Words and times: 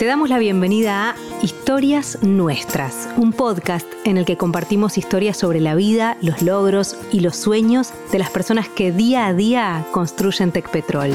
Te 0.00 0.06
damos 0.06 0.30
la 0.30 0.38
bienvenida 0.38 1.10
a 1.10 1.14
Historias 1.42 2.22
Nuestras, 2.22 3.06
un 3.18 3.34
podcast 3.34 3.86
en 4.06 4.16
el 4.16 4.24
que 4.24 4.38
compartimos 4.38 4.96
historias 4.96 5.36
sobre 5.36 5.60
la 5.60 5.74
vida, 5.74 6.16
los 6.22 6.40
logros 6.40 6.96
y 7.12 7.20
los 7.20 7.36
sueños 7.36 7.92
de 8.10 8.18
las 8.18 8.30
personas 8.30 8.70
que 8.70 8.92
día 8.92 9.26
a 9.26 9.34
día 9.34 9.84
construyen 9.92 10.52
Tecpetrol. 10.52 11.10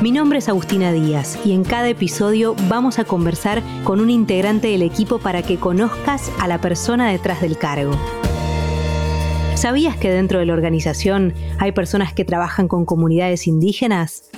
Mi 0.00 0.10
nombre 0.10 0.40
es 0.40 0.48
Agustina 0.48 0.90
Díaz 0.90 1.38
y 1.44 1.52
en 1.52 1.62
cada 1.62 1.88
episodio 1.88 2.56
vamos 2.68 2.98
a 2.98 3.04
conversar 3.04 3.62
con 3.84 4.00
un 4.00 4.10
integrante 4.10 4.66
del 4.66 4.82
equipo 4.82 5.20
para 5.20 5.42
que 5.42 5.58
conozcas 5.58 6.32
a 6.40 6.48
la 6.48 6.60
persona 6.60 7.08
detrás 7.12 7.42
del 7.42 7.58
cargo. 7.58 7.92
¿Sabías 9.54 9.96
que 9.96 10.10
dentro 10.10 10.40
de 10.40 10.46
la 10.46 10.54
organización 10.54 11.32
hay 11.60 11.70
personas 11.70 12.12
que 12.12 12.24
trabajan 12.24 12.66
con 12.66 12.84
comunidades 12.84 13.46
indígenas? 13.46 14.31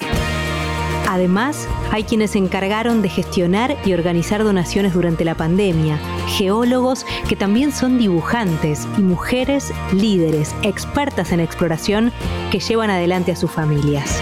Además, 1.14 1.68
hay 1.92 2.02
quienes 2.02 2.32
se 2.32 2.38
encargaron 2.38 3.00
de 3.00 3.08
gestionar 3.08 3.76
y 3.84 3.92
organizar 3.92 4.42
donaciones 4.42 4.94
durante 4.94 5.24
la 5.24 5.36
pandemia, 5.36 5.96
geólogos 6.26 7.06
que 7.28 7.36
también 7.36 7.70
son 7.70 7.98
dibujantes 8.00 8.88
y 8.98 9.02
mujeres 9.02 9.72
líderes, 9.92 10.56
expertas 10.64 11.30
en 11.30 11.38
exploración 11.38 12.10
que 12.50 12.58
llevan 12.58 12.90
adelante 12.90 13.30
a 13.30 13.36
sus 13.36 13.48
familias. 13.48 14.20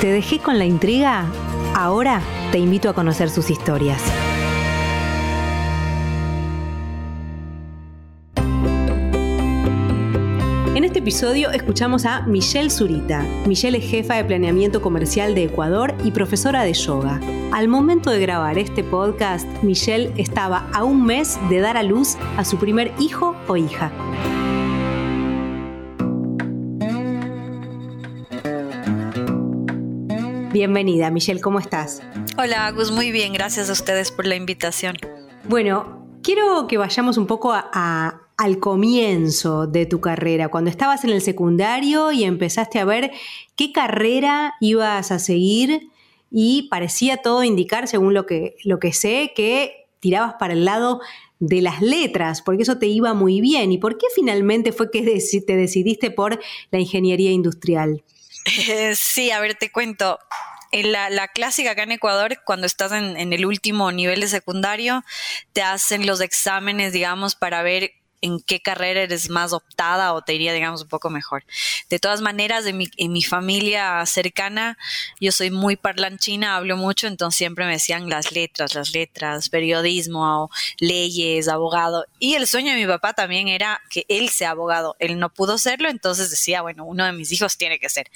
¿Te 0.00 0.10
dejé 0.10 0.38
con 0.38 0.58
la 0.58 0.64
intriga? 0.64 1.26
Ahora 1.74 2.22
te 2.52 2.58
invito 2.58 2.88
a 2.88 2.94
conocer 2.94 3.28
sus 3.28 3.50
historias. 3.50 4.00
En 10.78 10.84
este 10.84 11.00
episodio 11.00 11.50
escuchamos 11.50 12.04
a 12.04 12.20
Michelle 12.20 12.70
Zurita. 12.70 13.22
Michelle 13.48 13.78
es 13.78 13.90
jefa 13.90 14.14
de 14.14 14.24
planeamiento 14.24 14.80
comercial 14.80 15.34
de 15.34 15.42
Ecuador 15.42 15.92
y 16.04 16.12
profesora 16.12 16.62
de 16.62 16.72
yoga. 16.72 17.20
Al 17.50 17.66
momento 17.66 18.10
de 18.10 18.20
grabar 18.20 18.58
este 18.58 18.84
podcast, 18.84 19.44
Michelle 19.64 20.12
estaba 20.18 20.70
a 20.72 20.84
un 20.84 21.04
mes 21.04 21.36
de 21.50 21.58
dar 21.58 21.76
a 21.76 21.82
luz 21.82 22.16
a 22.36 22.44
su 22.44 22.58
primer 22.58 22.92
hijo 23.00 23.34
o 23.48 23.56
hija. 23.56 23.90
Bienvenida, 30.52 31.10
Michelle, 31.10 31.40
¿cómo 31.40 31.58
estás? 31.58 32.02
Hola, 32.36 32.68
Agus, 32.68 32.92
muy 32.92 33.10
bien, 33.10 33.32
gracias 33.32 33.68
a 33.68 33.72
ustedes 33.72 34.12
por 34.12 34.28
la 34.28 34.36
invitación. 34.36 34.96
Bueno, 35.48 36.06
quiero 36.22 36.68
que 36.68 36.78
vayamos 36.78 37.18
un 37.18 37.26
poco 37.26 37.52
a 37.52 38.27
al 38.38 38.60
comienzo 38.60 39.66
de 39.66 39.84
tu 39.84 40.00
carrera, 40.00 40.48
cuando 40.48 40.70
estabas 40.70 41.02
en 41.02 41.10
el 41.10 41.20
secundario 41.20 42.12
y 42.12 42.22
empezaste 42.22 42.78
a 42.78 42.84
ver 42.84 43.10
qué 43.56 43.72
carrera 43.72 44.54
ibas 44.60 45.10
a 45.10 45.18
seguir 45.18 45.90
y 46.30 46.68
parecía 46.70 47.18
todo 47.18 47.42
indicar, 47.42 47.88
según 47.88 48.14
lo 48.14 48.26
que, 48.26 48.56
lo 48.62 48.78
que 48.78 48.92
sé, 48.92 49.32
que 49.34 49.88
tirabas 49.98 50.34
para 50.38 50.52
el 50.52 50.64
lado 50.64 51.00
de 51.40 51.60
las 51.62 51.82
letras, 51.82 52.40
porque 52.42 52.62
eso 52.62 52.78
te 52.78 52.86
iba 52.86 53.12
muy 53.12 53.40
bien. 53.40 53.72
¿Y 53.72 53.78
por 53.78 53.98
qué 53.98 54.06
finalmente 54.14 54.72
fue 54.72 54.90
que 54.90 55.02
te 55.02 55.56
decidiste 55.56 56.12
por 56.12 56.40
la 56.70 56.78
ingeniería 56.78 57.32
industrial? 57.32 58.04
sí, 58.94 59.32
a 59.32 59.40
ver, 59.40 59.56
te 59.56 59.70
cuento. 59.72 60.18
En 60.70 60.92
la, 60.92 61.08
la, 61.08 61.28
clásica 61.28 61.70
acá 61.70 61.84
en 61.84 61.92
Ecuador, 61.92 62.42
cuando 62.44 62.66
estás 62.66 62.92
en, 62.92 63.32
el 63.32 63.46
último 63.46 63.90
nivel 63.90 64.20
de 64.20 64.28
secundario, 64.28 65.02
te 65.54 65.62
hacen 65.62 66.06
los 66.06 66.20
exámenes, 66.20 66.92
digamos, 66.92 67.36
para 67.36 67.62
ver 67.62 67.92
en 68.20 68.40
qué 68.40 68.60
carrera 68.60 69.02
eres 69.02 69.30
más 69.30 69.52
optada 69.52 70.12
o 70.12 70.22
te 70.22 70.34
iría, 70.34 70.52
digamos, 70.52 70.82
un 70.82 70.88
poco 70.88 71.10
mejor. 71.10 71.44
De 71.88 71.98
todas 71.98 72.20
maneras, 72.20 72.66
en 72.66 72.78
mi, 72.78 72.88
en 72.96 73.12
mi 73.12 73.22
familia 73.22 74.04
cercana, 74.06 74.78
yo 75.20 75.32
soy 75.32 75.50
muy 75.50 75.76
parlanchina, 75.76 76.56
hablo 76.56 76.76
mucho, 76.76 77.06
entonces 77.06 77.38
siempre 77.38 77.66
me 77.66 77.72
decían 77.72 78.08
las 78.08 78.32
letras, 78.32 78.74
las 78.74 78.92
letras, 78.92 79.48
periodismo, 79.48 80.50
leyes, 80.78 81.48
abogado. 81.48 82.06
Y 82.18 82.34
el 82.34 82.46
sueño 82.46 82.72
de 82.72 82.80
mi 82.80 82.86
papá 82.86 83.12
también 83.12 83.48
era 83.48 83.80
que 83.90 84.04
él 84.08 84.28
sea 84.28 84.50
abogado. 84.50 84.96
Él 84.98 85.18
no 85.18 85.32
pudo 85.32 85.58
serlo, 85.58 85.88
entonces 85.88 86.30
decía, 86.30 86.62
bueno, 86.62 86.84
uno 86.84 87.04
de 87.04 87.12
mis 87.12 87.32
hijos 87.32 87.56
tiene 87.56 87.78
que 87.78 87.88
ser. 87.88 88.10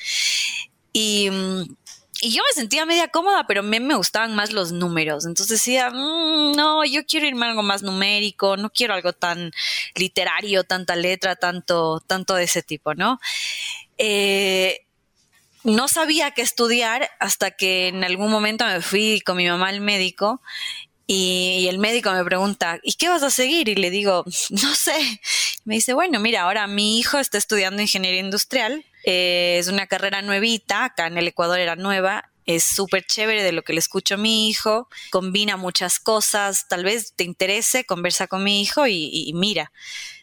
Y 0.92 1.30
mm, 1.30 1.76
y 2.24 2.30
yo 2.30 2.40
me 2.48 2.54
sentía 2.54 2.86
media 2.86 3.08
cómoda, 3.08 3.46
pero 3.48 3.60
a 3.60 3.64
mí 3.64 3.80
me 3.80 3.96
gustaban 3.96 4.32
más 4.36 4.52
los 4.52 4.70
números. 4.70 5.26
Entonces 5.26 5.58
decía, 5.58 5.90
mm, 5.90 6.52
no, 6.52 6.84
yo 6.84 7.04
quiero 7.04 7.26
irme 7.26 7.46
a 7.46 7.48
algo 7.48 7.64
más 7.64 7.82
numérico, 7.82 8.56
no 8.56 8.70
quiero 8.70 8.94
algo 8.94 9.12
tan 9.12 9.50
literario, 9.96 10.62
tanta 10.62 10.94
letra, 10.94 11.34
tanto, 11.34 12.00
tanto 12.06 12.36
de 12.36 12.44
ese 12.44 12.62
tipo, 12.62 12.94
¿no? 12.94 13.18
Eh, 13.98 14.86
no 15.64 15.88
sabía 15.88 16.30
qué 16.30 16.42
estudiar 16.42 17.10
hasta 17.18 17.50
que 17.50 17.88
en 17.88 18.04
algún 18.04 18.30
momento 18.30 18.64
me 18.66 18.80
fui 18.82 19.20
con 19.20 19.36
mi 19.36 19.48
mamá 19.48 19.70
al 19.70 19.80
médico 19.80 20.40
y, 21.08 21.66
el 21.68 21.78
médico 21.80 22.12
me 22.12 22.24
pregunta, 22.24 22.78
¿y 22.84 22.92
qué 22.92 23.08
vas 23.08 23.24
a 23.24 23.30
seguir? 23.30 23.68
Y 23.68 23.74
le 23.74 23.90
digo, 23.90 24.24
no 24.50 24.74
sé. 24.76 25.20
Me 25.64 25.74
dice, 25.74 25.92
bueno, 25.92 26.20
mira, 26.20 26.42
ahora 26.42 26.68
mi 26.68 27.00
hijo 27.00 27.18
está 27.18 27.36
estudiando 27.36 27.82
ingeniería 27.82 28.20
industrial 28.20 28.84
eh, 29.04 29.56
es 29.58 29.68
una 29.68 29.86
carrera 29.86 30.22
nuevita, 30.22 30.84
acá 30.84 31.06
en 31.06 31.18
el 31.18 31.28
Ecuador 31.28 31.58
era 31.58 31.76
nueva, 31.76 32.32
es 32.46 32.64
súper 32.64 33.04
chévere 33.04 33.42
de 33.42 33.52
lo 33.52 33.62
que 33.62 33.72
le 33.72 33.78
escucho 33.78 34.14
a 34.14 34.18
mi 34.18 34.48
hijo, 34.48 34.88
combina 35.10 35.56
muchas 35.56 36.00
cosas, 36.00 36.66
tal 36.68 36.84
vez 36.84 37.14
te 37.14 37.24
interese, 37.24 37.84
conversa 37.84 38.26
con 38.26 38.42
mi 38.42 38.60
hijo 38.60 38.86
y, 38.86 39.32
mira. 39.34 39.72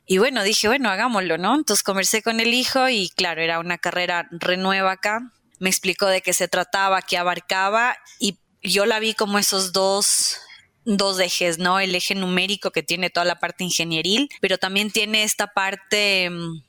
Y 0.05 0.17
bueno, 0.17 0.43
dije, 0.43 0.67
bueno, 0.67 0.89
hagámoslo, 0.89 1.37
¿no? 1.37 1.55
Entonces 1.55 1.83
conversé 1.83 2.21
con 2.21 2.39
el 2.39 2.53
hijo 2.53 2.89
y 2.89 3.09
claro, 3.09 3.41
era 3.41 3.59
una 3.59 3.77
carrera 3.77 4.27
renueva 4.31 4.93
acá. 4.93 5.31
Me 5.59 5.69
explicó 5.69 6.07
de 6.07 6.21
qué 6.21 6.33
se 6.33 6.47
trataba, 6.47 7.01
qué 7.01 7.17
abarcaba 7.17 7.95
y 8.19 8.39
yo 8.63 8.85
la 8.85 8.99
vi 8.99 9.13
como 9.13 9.39
esos 9.39 9.71
dos 9.71 10.37
dos 10.85 11.19
ejes, 11.19 11.59
¿no? 11.59 11.79
El 11.79 11.93
eje 11.93 12.15
numérico 12.15 12.71
que 12.71 12.81
tiene 12.81 13.11
toda 13.11 13.25
la 13.25 13.39
parte 13.39 13.63
ingenieril, 13.63 14.29
pero 14.41 14.57
también 14.57 14.89
tiene 14.89 15.23
esta 15.23 15.53
parte 15.53 16.29
mm, 16.29 16.63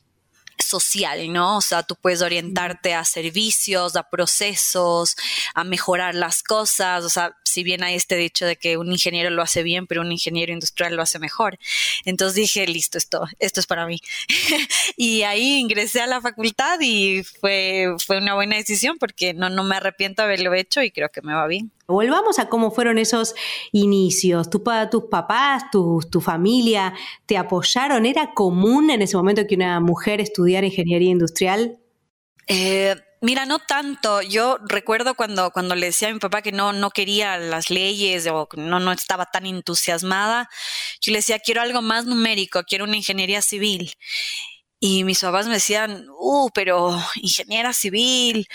social, 0.71 1.33
¿no? 1.33 1.59
O 1.59 1.61
sea, 1.61 1.83
tú 1.83 1.97
puedes 1.97 2.23
orientarte 2.23 2.95
a 2.95 3.05
servicios, 3.05 3.97
a 3.97 4.09
procesos, 4.09 5.17
a 5.55 5.65
mejorar 5.65 6.15
las 6.15 6.43
cosas, 6.43 7.05
o 7.05 7.11
sea, 7.11 7.37
si 7.51 7.65
bien 7.65 7.83
hay 7.83 7.95
este 7.95 8.17
dicho 8.17 8.47
de 8.47 8.57
que 8.57 8.77
un 8.77 8.91
ingeniero 8.91 9.31
lo 9.31 9.43
hace 9.43 9.63
bien, 9.63 9.87
pero 9.87 10.01
un 10.03 10.13
ingeniero 10.13 10.53
industrial 10.53 10.95
lo 10.95 11.03
hace 11.03 11.19
mejor. 11.19 11.59
Entonces 12.05 12.37
dije, 12.37 12.67
listo, 12.67 12.99
esto, 12.99 13.27
esto 13.39 13.61
es 13.61 13.67
para 13.67 13.87
mí. 13.87 14.01
y 14.97 15.23
ahí 15.23 15.59
ingresé 15.59 16.01
a 16.01 16.07
la 16.07 16.21
facultad 16.21 16.79
y 16.81 17.23
fue, 17.23 17.95
fue 18.05 18.19
una 18.19 18.35
buena 18.35 18.57
decisión 18.57 18.99
porque 18.99 19.35
no, 19.35 19.51
no 19.51 19.65
me 19.65 19.77
arrepiento 19.77 20.23
de 20.23 20.27
haberlo 20.27 20.55
hecho 20.55 20.83
y 20.83 20.91
creo 20.91 21.09
que 21.11 21.23
me 21.23 21.35
va 21.35 21.47
bien. 21.47 21.73
Volvamos 21.87 22.39
a 22.39 22.49
cómo 22.49 22.71
fueron 22.71 22.99
esos 22.99 23.35
inicios. 23.73 24.49
¿Tu, 24.49 24.63
tus 24.91 25.05
papás, 25.11 25.65
tu, 25.73 26.01
tu 26.09 26.21
familia 26.21 26.95
te 27.27 27.37
apoyaron? 27.37 28.07
¿Era 28.07 28.33
común 28.33 28.91
en 28.91 29.03
ese 29.03 29.17
momento 29.17 29.47
que 29.49 29.57
una 29.57 29.81
mujer 29.81 30.21
estudiara 30.21 30.67
ingeniería 30.67 31.11
industrial? 31.11 31.81
Eh, 32.47 32.95
Mira, 33.23 33.45
no 33.45 33.59
tanto. 33.59 34.23
Yo 34.23 34.59
recuerdo 34.67 35.15
cuando, 35.15 35.51
cuando 35.51 35.75
le 35.75 35.87
decía 35.87 36.09
a 36.09 36.13
mi 36.13 36.19
papá 36.19 36.41
que 36.43 36.53
no, 36.53 36.73
no 36.73 36.91
quería 36.91 37.37
las 37.37 37.69
leyes 37.71 38.27
o 38.27 38.49
no, 38.57 38.81
no 38.81 38.93
estaba 38.93 39.27
tan 39.27 39.45
entusiasmada, 39.47 40.49
yo 41.03 41.13
le 41.13 41.19
decía, 41.19 41.39
quiero 41.39 41.61
algo 41.61 41.83
más 41.83 42.07
numérico, 42.07 42.63
quiero 42.65 42.85
una 42.85 42.97
ingeniería 42.97 43.43
civil. 43.43 43.93
Y 44.81 45.05
mis 45.05 45.21
papás 45.21 45.47
me 45.47 45.55
decían, 45.55 46.07
uh, 46.19 46.51
pero 46.55 46.99
ingeniera 47.17 47.73
civil, 47.75 48.49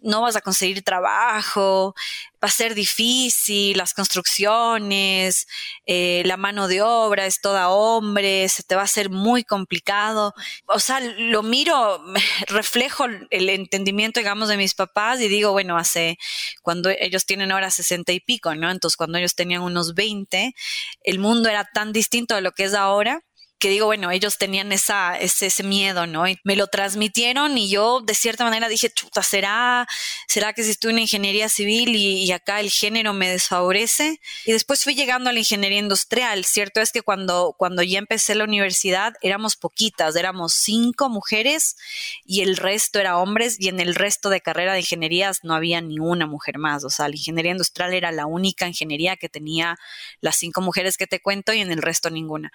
no 0.00 0.22
vas 0.22 0.36
a 0.36 0.40
conseguir 0.40 0.82
trabajo, 0.82 1.94
va 2.42 2.48
a 2.48 2.50
ser 2.50 2.74
difícil, 2.74 3.76
las 3.76 3.94
construcciones, 3.94 5.46
eh, 5.86 6.22
la 6.24 6.36
mano 6.36 6.68
de 6.68 6.82
obra 6.82 7.26
es 7.26 7.40
toda 7.40 7.68
hombre, 7.68 8.48
se 8.48 8.62
te 8.62 8.76
va 8.76 8.82
a 8.82 8.84
hacer 8.84 9.10
muy 9.10 9.44
complicado. 9.44 10.34
O 10.66 10.78
sea, 10.78 11.00
lo 11.00 11.42
miro, 11.42 12.02
reflejo 12.48 13.06
el 13.30 13.48
entendimiento, 13.50 14.20
digamos, 14.20 14.48
de 14.48 14.56
mis 14.56 14.74
papás 14.74 15.20
y 15.20 15.28
digo, 15.28 15.52
bueno, 15.52 15.76
hace, 15.76 16.18
cuando 16.62 16.90
ellos 16.90 17.26
tienen 17.26 17.52
ahora 17.52 17.70
sesenta 17.70 18.12
y 18.12 18.20
pico, 18.20 18.54
¿no? 18.54 18.70
Entonces, 18.70 18.96
cuando 18.96 19.18
ellos 19.18 19.34
tenían 19.34 19.62
unos 19.62 19.94
20, 19.94 20.54
el 21.02 21.18
mundo 21.18 21.48
era 21.48 21.64
tan 21.72 21.92
distinto 21.92 22.34
de 22.34 22.42
lo 22.42 22.52
que 22.52 22.64
es 22.64 22.74
ahora 22.74 23.22
que 23.58 23.68
digo, 23.70 23.86
bueno, 23.86 24.10
ellos 24.10 24.38
tenían 24.38 24.70
esa, 24.72 25.18
ese, 25.18 25.46
ese, 25.46 25.62
miedo, 25.64 26.06
¿no? 26.06 26.28
Y 26.28 26.38
me 26.44 26.54
lo 26.54 26.68
transmitieron 26.68 27.58
y 27.58 27.68
yo 27.68 28.00
de 28.00 28.14
cierta 28.14 28.44
manera 28.44 28.68
dije, 28.68 28.90
chuta, 28.90 29.22
¿será, 29.22 29.86
será 30.28 30.52
que 30.52 30.62
si 30.62 30.70
estoy 30.70 30.92
en 30.92 31.00
ingeniería 31.00 31.48
civil 31.48 31.96
y, 31.96 32.24
y, 32.24 32.32
acá 32.32 32.60
el 32.60 32.70
género 32.70 33.12
me 33.12 33.28
desfavorece? 33.28 34.20
Y 34.46 34.52
después 34.52 34.84
fui 34.84 34.94
llegando 34.94 35.30
a 35.30 35.32
la 35.32 35.40
ingeniería 35.40 35.80
industrial. 35.80 36.44
Cierto 36.44 36.80
es 36.80 36.92
que 36.92 37.02
cuando, 37.02 37.54
cuando 37.58 37.82
ya 37.82 37.98
empecé 37.98 38.34
la 38.36 38.44
universidad 38.44 39.14
éramos 39.22 39.56
poquitas, 39.56 40.14
éramos 40.14 40.54
cinco 40.54 41.08
mujeres 41.08 41.76
y 42.24 42.42
el 42.42 42.56
resto 42.56 43.00
era 43.00 43.18
hombres 43.18 43.56
y 43.58 43.68
en 43.68 43.80
el 43.80 43.94
resto 43.96 44.30
de 44.30 44.40
carrera 44.40 44.72
de 44.72 44.80
ingenierías 44.80 45.40
no 45.42 45.54
había 45.54 45.80
ni 45.80 45.98
una 45.98 46.26
mujer 46.26 46.58
más. 46.58 46.84
O 46.84 46.90
sea, 46.90 47.08
la 47.08 47.16
ingeniería 47.16 47.52
industrial 47.52 47.92
era 47.92 48.12
la 48.12 48.26
única 48.26 48.68
ingeniería 48.68 49.16
que 49.16 49.28
tenía 49.28 49.76
las 50.20 50.36
cinco 50.36 50.60
mujeres 50.60 50.96
que 50.96 51.08
te 51.08 51.20
cuento 51.20 51.52
y 51.52 51.60
en 51.60 51.72
el 51.72 51.82
resto 51.82 52.10
ninguna. 52.10 52.52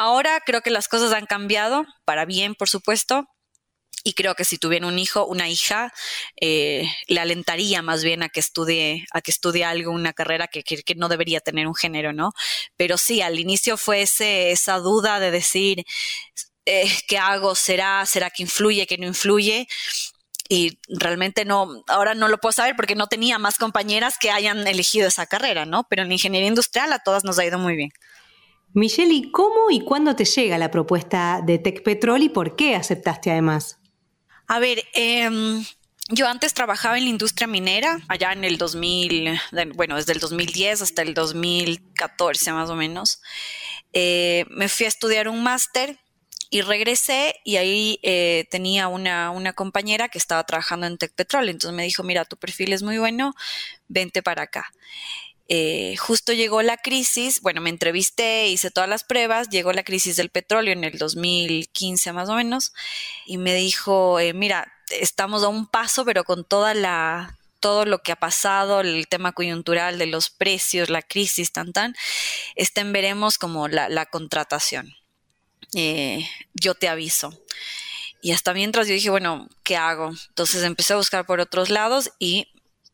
Ahora 0.00 0.40
creo 0.46 0.62
que 0.62 0.70
las 0.70 0.86
cosas 0.86 1.12
han 1.12 1.26
cambiado, 1.26 1.84
para 2.04 2.24
bien, 2.24 2.54
por 2.54 2.68
supuesto, 2.68 3.28
y 4.04 4.12
creo 4.12 4.36
que 4.36 4.44
si 4.44 4.56
tuviera 4.56 4.86
un 4.86 4.96
hijo, 4.96 5.26
una 5.26 5.48
hija, 5.48 5.92
eh, 6.40 6.88
le 7.08 7.18
alentaría 7.18 7.82
más 7.82 8.04
bien 8.04 8.22
a 8.22 8.28
que 8.28 8.38
estudie, 8.38 9.06
a 9.12 9.20
que 9.22 9.32
estudie 9.32 9.64
algo, 9.64 9.90
una 9.90 10.12
carrera 10.12 10.46
que, 10.46 10.62
no 10.94 11.08
debería 11.08 11.40
tener 11.40 11.66
un 11.66 11.74
género, 11.74 12.12
¿no? 12.12 12.30
Pero 12.76 12.96
sí, 12.96 13.22
al 13.22 13.40
inicio 13.40 13.76
fue 13.76 14.02
ese, 14.02 14.52
esa 14.52 14.78
duda 14.78 15.18
de 15.18 15.32
decir, 15.32 15.84
eh, 16.64 16.88
¿qué 17.08 17.18
hago? 17.18 17.56
¿Será? 17.56 18.06
¿Será 18.06 18.30
que 18.30 18.44
influye? 18.44 18.86
¿Que 18.86 18.98
no 18.98 19.06
influye? 19.06 19.66
y 20.48 20.78
realmente 20.88 21.44
no, 21.44 21.82
ahora 21.88 22.14
no 22.14 22.28
lo 22.28 22.38
puedo 22.38 22.52
saber 22.52 22.74
porque 22.76 22.94
no 22.94 23.08
tenía 23.08 23.38
más 23.38 23.58
compañeras 23.58 24.16
que 24.18 24.30
hayan 24.30 24.66
elegido 24.66 25.08
esa 25.08 25.26
carrera, 25.26 25.66
¿no? 25.66 25.84
Pero 25.90 26.04
en 26.04 26.12
ingeniería 26.12 26.48
industrial 26.48 26.92
a 26.92 27.00
todas 27.00 27.24
nos 27.24 27.38
ha 27.38 27.44
ido 27.44 27.58
muy 27.58 27.76
bien. 27.76 27.90
Michelle, 28.78 29.12
¿y 29.12 29.30
cómo 29.30 29.70
y 29.70 29.80
cuándo 29.80 30.14
te 30.14 30.24
llega 30.24 30.56
la 30.56 30.70
propuesta 30.70 31.40
de 31.44 31.58
Tech 31.58 31.82
Petrol 31.82 32.22
y 32.22 32.28
por 32.28 32.56
qué 32.56 32.76
aceptaste 32.76 33.30
además? 33.30 33.78
A 34.46 34.60
ver, 34.60 34.84
em, 34.94 35.64
yo 36.10 36.28
antes 36.28 36.54
trabajaba 36.54 36.96
en 36.96 37.04
la 37.04 37.10
industria 37.10 37.46
minera, 37.46 37.98
allá 38.08 38.32
en 38.32 38.44
el 38.44 38.56
2000, 38.56 39.38
bueno, 39.74 39.96
desde 39.96 40.12
el 40.12 40.20
2010 40.20 40.80
hasta 40.80 41.02
el 41.02 41.12
2014 41.12 42.52
más 42.52 42.70
o 42.70 42.76
menos. 42.76 43.20
Eh, 43.92 44.46
me 44.48 44.68
fui 44.68 44.86
a 44.86 44.88
estudiar 44.88 45.28
un 45.28 45.42
máster 45.42 45.98
y 46.48 46.62
regresé 46.62 47.34
y 47.44 47.56
ahí 47.56 47.98
eh, 48.02 48.46
tenía 48.50 48.88
una, 48.88 49.30
una, 49.30 49.52
compañera 49.52 50.08
que 50.08 50.18
estaba 50.18 50.44
trabajando 50.44 50.86
en 50.86 50.96
Tech 50.96 51.12
Petrol. 51.14 51.48
Entonces 51.48 51.76
me 51.76 51.82
dijo, 51.82 52.02
mira, 52.04 52.24
tu 52.24 52.36
perfil 52.36 52.72
es 52.72 52.82
muy 52.82 52.96
bueno, 52.98 53.34
vente 53.88 54.22
para 54.22 54.44
acá. 54.44 54.72
Eh, 55.50 55.96
justo 55.96 56.34
llegó 56.34 56.60
la 56.60 56.76
crisis, 56.76 57.40
bueno, 57.40 57.62
me 57.62 57.70
entrevisté, 57.70 58.48
hice 58.48 58.70
todas 58.70 58.88
las 58.88 59.02
pruebas, 59.04 59.48
llegó 59.48 59.72
la 59.72 59.82
crisis 59.82 60.16
del 60.16 60.28
petróleo 60.28 60.74
en 60.74 60.84
el 60.84 60.98
2015 60.98 62.12
más 62.12 62.28
o 62.28 62.34
menos, 62.34 62.74
y 63.24 63.38
me 63.38 63.54
dijo, 63.54 64.20
eh, 64.20 64.34
mira, 64.34 64.70
estamos 64.90 65.42
a 65.44 65.48
un 65.48 65.66
paso, 65.66 66.04
pero 66.04 66.24
con 66.24 66.44
toda 66.44 66.74
la 66.74 67.34
todo 67.60 67.84
lo 67.86 68.02
que 68.02 68.12
ha 68.12 68.16
pasado, 68.16 68.80
el 68.80 69.08
tema 69.08 69.32
coyuntural 69.32 69.98
de 69.98 70.06
los 70.06 70.30
precios, 70.30 70.90
la 70.90 71.02
crisis, 71.02 71.50
tan 71.52 71.72
tan, 71.72 71.96
estén 72.54 72.92
veremos 72.92 73.36
como 73.38 73.66
la, 73.66 74.06
contratación. 74.06 74.94
Eh, 75.74 76.28
yo 76.54 76.74
te 76.74 76.88
aviso. 76.88 77.36
Y 78.20 78.32
hasta 78.32 78.54
mientras 78.54 78.86
yo 78.86 78.94
dije, 78.94 79.10
bueno, 79.10 79.48
¿qué 79.64 79.76
hago? 79.76 80.12
Entonces 80.28 80.62
empecé 80.62 80.92
a 80.92 80.96
buscar 80.96 81.26
por 81.26 81.40
otros 81.40 81.68
lados 81.70 82.10
y 82.18 82.48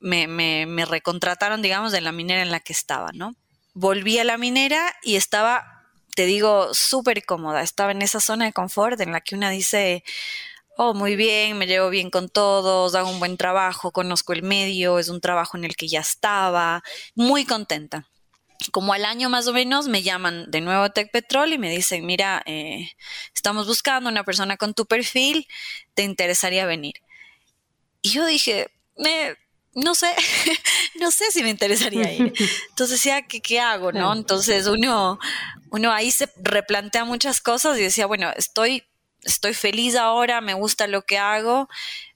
me, 0.05 0.85
recontrataron, 0.87 1.63
digamos, 1.63 1.93
de 1.93 2.01
la 2.01 2.13
minera 2.13 2.43
en 2.43 2.51
la 2.51 2.61
que 2.61 2.73
estaba, 2.73 3.11
¿no? 3.13 3.35
Volví 3.73 4.19
a 4.19 4.25
la 4.25 4.37
minera 4.37 4.95
y 5.03 5.17
estaba, 5.17 5.87
te 6.15 6.27
digo, 6.27 6.73
súper 6.75 7.25
cómoda. 7.25 7.63
Estaba 7.63 7.93
en 7.93 8.03
esa 8.03 8.21
zona 8.21 8.45
de 8.45 8.53
confort 8.53 9.01
en 9.01 9.13
la 9.13 9.23
que 9.23 9.35
una 9.35 9.51
dice, 9.51 10.05
oh, 10.77 10.93
muy 10.93 11.17
bien, 11.17 11.57
me 11.57 11.67
llevo 11.67 11.89
bien 11.89 12.11
con 12.11 12.29
todos, 12.29 12.95
hago 12.95 13.11
un 13.11 13.19
buen 13.19 13.37
trabajo, 13.37 13.93
conozco 13.93 14.35
el 14.35 14.43
medio, 14.43 14.99
es 14.99 15.09
un 15.09 15.21
trabajo 15.21 15.57
en 15.57 15.65
el 15.65 15.75
que 15.75 15.89
ya 15.89 16.01
estaba, 16.01 16.83
muy 17.15 17.47
contenta. 17.47 18.07
Como 18.73 18.93
al 18.93 19.05
año 19.05 19.31
más 19.31 19.47
o 19.47 19.53
menos 19.53 19.89
me 19.89 20.03
llaman 20.03 20.51
de 20.51 20.61
nuevo 20.61 20.91
Tech 20.91 21.11
Petrol 21.11 21.53
y 21.53 21.59
me 21.59 21.71
dicen, 21.71 22.07
mira, 22.07 22.43
eh, 22.47 22.91
estamos 23.35 23.67
buscando 23.67 24.11
una 24.11 24.25
persona 24.25 24.57
con 24.57 24.75
tu 24.75 24.87
perfil, 24.87 25.49
¿te 25.95 26.03
interesaría 26.03 26.67
venir? 26.67 26.95
Y 28.03 28.11
yo 28.11 28.27
dije, 28.27 28.69
me 28.97 29.37
no 29.75 29.95
sé, 29.95 30.13
no 31.01 31.11
sé 31.11 31.31
si 31.31 31.43
me 31.43 31.51
interesaría 31.51 32.13
ir. 32.13 32.33
Entonces 32.71 32.99
decía, 32.99 33.23
¿qué, 33.23 33.41
qué 33.41 33.61
hago? 33.61 33.93
¿No? 33.93 34.13
Entonces 34.13 34.67
uno, 34.67 35.19
uno 35.71 35.93
ahí 35.93 36.11
se 36.11 36.29
replantea 36.37 37.05
muchas 37.05 37.41
cosas 37.41 37.79
y 37.79 37.83
decía, 37.83 38.07
bueno, 38.07 38.31
estoy, 38.37 38.85
estoy 39.23 39.55
feliz 39.55 39.97
ahora, 39.97 40.41
me 40.41 40.55
gusta 40.55 40.87
lo 40.87 41.03
que 41.03 41.19
hago, 41.19 41.69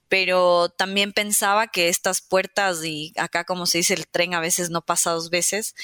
pero 0.08 0.68
también 0.70 1.12
pensaba 1.12 1.68
que 1.68 1.88
estas 1.88 2.20
puertas, 2.20 2.84
y 2.84 3.12
acá 3.16 3.44
como 3.44 3.66
se 3.66 3.78
dice, 3.78 3.94
el 3.94 4.06
tren 4.06 4.34
a 4.34 4.40
veces 4.40 4.70
no 4.70 4.82
pasa 4.82 5.10
dos 5.10 5.30
veces, 5.30 5.74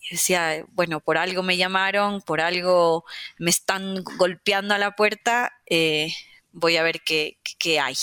y 0.00 0.14
decía, 0.14 0.64
bueno, 0.72 1.00
por 1.00 1.16
algo 1.16 1.42
me 1.42 1.56
llamaron, 1.56 2.20
por 2.20 2.40
algo 2.40 3.04
me 3.38 3.50
están 3.50 4.04
golpeando 4.18 4.74
a 4.74 4.78
la 4.78 4.94
puerta, 4.94 5.52
eh, 5.66 6.12
voy 6.52 6.76
a 6.76 6.82
ver 6.82 7.00
qué, 7.02 7.38
qué 7.58 7.80
hay. 7.80 7.96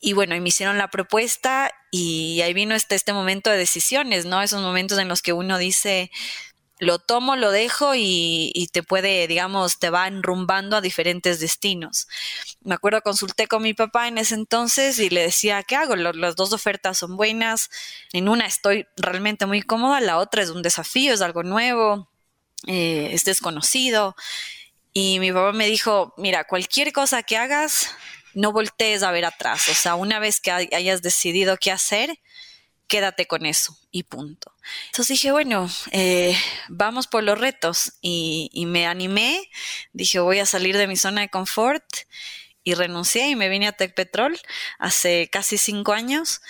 Y 0.00 0.12
bueno, 0.14 0.34
y 0.34 0.40
me 0.40 0.48
hicieron 0.48 0.78
la 0.78 0.88
propuesta 0.88 1.72
y 1.96 2.42
ahí 2.42 2.52
vino 2.52 2.74
este, 2.74 2.94
este 2.94 3.12
momento 3.12 3.50
de 3.50 3.56
decisiones, 3.56 4.26
¿no? 4.26 4.42
Esos 4.42 4.60
momentos 4.60 4.98
en 4.98 5.08
los 5.08 5.22
que 5.22 5.32
uno 5.32 5.56
dice, 5.56 6.10
lo 6.78 6.98
tomo, 6.98 7.36
lo 7.36 7.50
dejo 7.50 7.92
y, 7.94 8.68
te 8.72 8.82
puede, 8.82 9.26
digamos, 9.26 9.78
te 9.78 9.88
va 9.88 10.06
enrumbando 10.06 10.76
a 10.76 10.82
diferentes 10.82 11.40
destinos. 11.40 12.06
Me 12.60 12.74
acuerdo, 12.74 13.00
consulté 13.00 13.46
con 13.46 13.62
mi 13.62 13.72
papá 13.72 14.08
en 14.08 14.18
ese 14.18 14.34
entonces 14.34 14.98
y 14.98 15.08
le 15.08 15.22
decía, 15.22 15.62
¿qué 15.62 15.76
hago? 15.76 15.96
las 15.96 16.36
dos 16.36 16.52
ofertas 16.52 16.98
son 16.98 17.16
buenas. 17.16 17.70
En 18.12 18.28
una 18.28 18.46
estoy 18.46 18.86
realmente 18.96 19.46
muy 19.46 19.62
cómoda, 19.62 20.00
la 20.00 20.18
otra 20.18 20.42
es 20.42 20.50
un 20.50 20.60
desafío, 20.62 21.14
es 21.14 21.22
algo 21.22 21.42
nuevo, 21.42 22.10
eh, 22.66 23.08
es 23.12 23.24
desconocido. 23.24 24.14
Y 24.92 25.18
mi 25.20 25.32
papá 25.32 25.52
me 25.52 25.66
dijo, 25.66 26.12
mira, 26.18 26.44
cualquier 26.44 26.92
cosa 26.92 27.22
que 27.22 27.38
hagas, 27.38 27.90
no 28.36 28.52
voltees 28.52 29.02
a 29.02 29.10
ver 29.10 29.24
atrás. 29.24 29.68
O 29.68 29.74
sea, 29.74 29.94
una 29.94 30.18
vez 30.18 30.40
que 30.40 30.52
hayas 30.52 31.02
decidido 31.02 31.56
qué 31.56 31.72
hacer, 31.72 32.20
quédate 32.86 33.26
con 33.26 33.46
eso 33.46 33.76
y 33.90 34.02
punto. 34.02 34.54
Entonces 34.86 35.08
dije, 35.08 35.32
bueno, 35.32 35.68
eh, 35.90 36.36
vamos 36.68 37.06
por 37.06 37.24
los 37.24 37.38
retos 37.40 37.94
y, 38.02 38.50
y, 38.52 38.66
me 38.66 38.86
animé, 38.86 39.48
dije, 39.92 40.20
voy 40.20 40.38
a 40.38 40.46
salir 40.46 40.76
de 40.76 40.86
mi 40.86 40.96
zona 40.96 41.22
de 41.22 41.30
confort 41.30 41.84
y 42.62 42.74
renuncié 42.74 43.28
y 43.30 43.36
me 43.36 43.48
vine 43.48 43.68
a 43.68 43.72
Tech 43.72 43.94
Petrol 43.94 44.38
hace 44.78 45.28
casi 45.32 45.56
cinco 45.56 45.94
años 45.94 46.42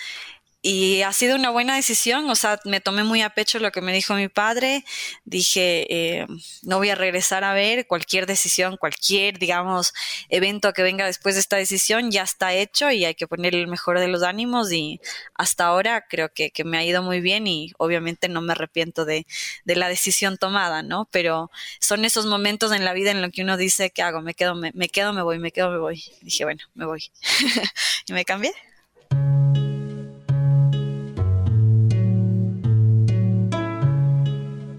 y 0.61 1.03
ha 1.03 1.13
sido 1.13 1.35
una 1.35 1.51
buena 1.51 1.75
decisión, 1.75 2.29
o 2.29 2.35
sea, 2.35 2.59
me 2.65 2.81
tomé 2.81 3.03
muy 3.03 3.21
a 3.21 3.29
pecho 3.29 3.59
lo 3.59 3.71
que 3.71 3.81
me 3.81 3.93
dijo 3.93 4.15
mi 4.15 4.27
padre, 4.27 4.83
dije, 5.23 5.85
eh, 5.89 6.27
no 6.63 6.77
voy 6.77 6.89
a 6.89 6.95
regresar 6.95 7.43
a 7.43 7.53
ver 7.53 7.85
cualquier 7.87 8.25
decisión, 8.25 8.75
cualquier, 8.75 9.37
digamos, 9.37 9.93
evento 10.29 10.73
que 10.73 10.81
venga 10.83 11.05
después 11.05 11.35
de 11.35 11.41
esta 11.41 11.57
decisión, 11.57 12.11
ya 12.11 12.23
está 12.23 12.53
hecho 12.53 12.91
y 12.91 13.05
hay 13.05 13.13
que 13.15 13.27
poner 13.27 13.53
el 13.55 13.67
mejor 13.67 13.99
de 13.99 14.07
los 14.07 14.23
ánimos 14.23 14.71
y 14.71 14.99
hasta 15.35 15.65
ahora 15.65 16.05
creo 16.07 16.29
que, 16.33 16.51
me 16.65 16.77
ha 16.77 16.83
ido 16.83 17.03
muy 17.03 17.21
bien 17.21 17.47
y 17.47 17.71
obviamente 17.77 18.27
no 18.27 18.41
me 18.41 18.53
arrepiento 18.53 19.05
de, 19.05 19.25
de, 19.63 19.75
la 19.75 19.87
decisión 19.89 20.37
tomada, 20.37 20.81
¿no? 20.81 21.07
Pero 21.11 21.51
son 21.79 22.03
esos 22.03 22.25
momentos 22.25 22.71
en 22.71 22.83
la 22.83 22.93
vida 22.93 23.11
en 23.11 23.21
los 23.21 23.31
que 23.31 23.43
uno 23.43 23.57
dice, 23.57 23.91
¿qué 23.91 24.01
hago? 24.01 24.21
Me 24.21 24.33
quedo, 24.33 24.55
me, 24.55 24.71
me 24.73 24.89
quedo, 24.89 25.13
me 25.13 25.21
voy, 25.21 25.39
me 25.39 25.51
quedo, 25.51 25.69
me 25.71 25.77
voy. 25.77 26.03
dije, 26.21 26.43
bueno, 26.45 26.63
me 26.73 26.85
voy. 26.85 27.03
y 28.07 28.13
me 28.13 28.25
cambié. 28.25 28.53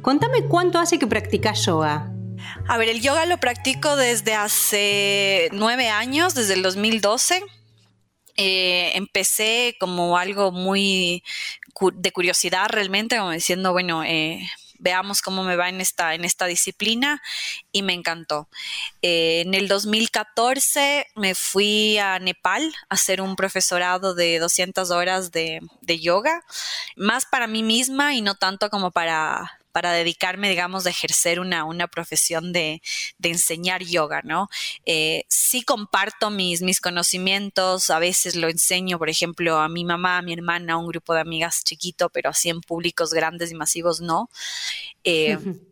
Contame 0.02 0.44
cuánto 0.44 0.78
hace 0.78 0.98
que 0.98 1.06
practicas 1.06 1.64
yoga. 1.66 2.12
A 2.68 2.78
ver, 2.78 2.88
el 2.88 3.00
yoga 3.00 3.26
lo 3.26 3.38
practico 3.38 3.96
desde 3.96 4.34
hace 4.34 5.48
nueve 5.52 5.88
años, 5.88 6.34
desde 6.34 6.54
el 6.54 6.62
2012. 6.62 7.42
Eh, 8.36 8.92
empecé 8.94 9.76
como 9.80 10.16
algo 10.16 10.52
muy 10.52 11.24
de 11.94 12.12
curiosidad 12.12 12.68
realmente, 12.68 13.18
como 13.18 13.32
diciendo, 13.32 13.72
bueno, 13.72 14.04
eh, 14.04 14.48
veamos 14.78 15.20
cómo 15.22 15.42
me 15.42 15.56
va 15.56 15.68
en 15.68 15.80
esta, 15.80 16.14
en 16.14 16.24
esta 16.24 16.46
disciplina 16.46 17.20
y 17.72 17.82
me 17.82 17.92
encantó. 17.92 18.48
Eh, 19.02 19.42
en 19.42 19.54
el 19.54 19.68
2014 19.68 21.06
me 21.16 21.34
fui 21.34 21.98
a 21.98 22.18
Nepal 22.18 22.74
a 22.88 22.94
hacer 22.94 23.20
un 23.20 23.36
profesorado 23.36 24.14
de 24.14 24.38
200 24.38 24.90
horas 24.90 25.30
de, 25.32 25.60
de 25.80 26.00
yoga, 26.00 26.44
más 26.96 27.26
para 27.26 27.46
mí 27.46 27.62
misma 27.62 28.14
y 28.14 28.22
no 28.22 28.34
tanto 28.34 28.70
como 28.70 28.90
para 28.90 29.58
para 29.78 29.92
dedicarme, 29.92 30.50
digamos, 30.50 30.82
de 30.82 30.90
ejercer 30.90 31.38
una, 31.38 31.64
una 31.64 31.86
profesión 31.86 32.52
de, 32.52 32.82
de, 33.18 33.28
enseñar 33.28 33.84
yoga, 33.84 34.22
¿no? 34.24 34.48
Eh, 34.86 35.22
sí 35.28 35.62
comparto 35.62 36.30
mis, 36.30 36.62
mis 36.62 36.80
conocimientos, 36.80 37.88
a 37.90 38.00
veces 38.00 38.34
lo 38.34 38.48
enseño, 38.48 38.98
por 38.98 39.08
ejemplo, 39.08 39.58
a 39.58 39.68
mi 39.68 39.84
mamá, 39.84 40.18
a 40.18 40.22
mi 40.22 40.32
hermana, 40.32 40.72
a 40.72 40.76
un 40.78 40.88
grupo 40.88 41.14
de 41.14 41.20
amigas 41.20 41.62
chiquito, 41.62 42.08
pero 42.08 42.30
así 42.30 42.48
en 42.48 42.60
públicos 42.60 43.12
grandes 43.12 43.52
y 43.52 43.54
masivos 43.54 44.00
no. 44.00 44.28
Eh, 45.04 45.38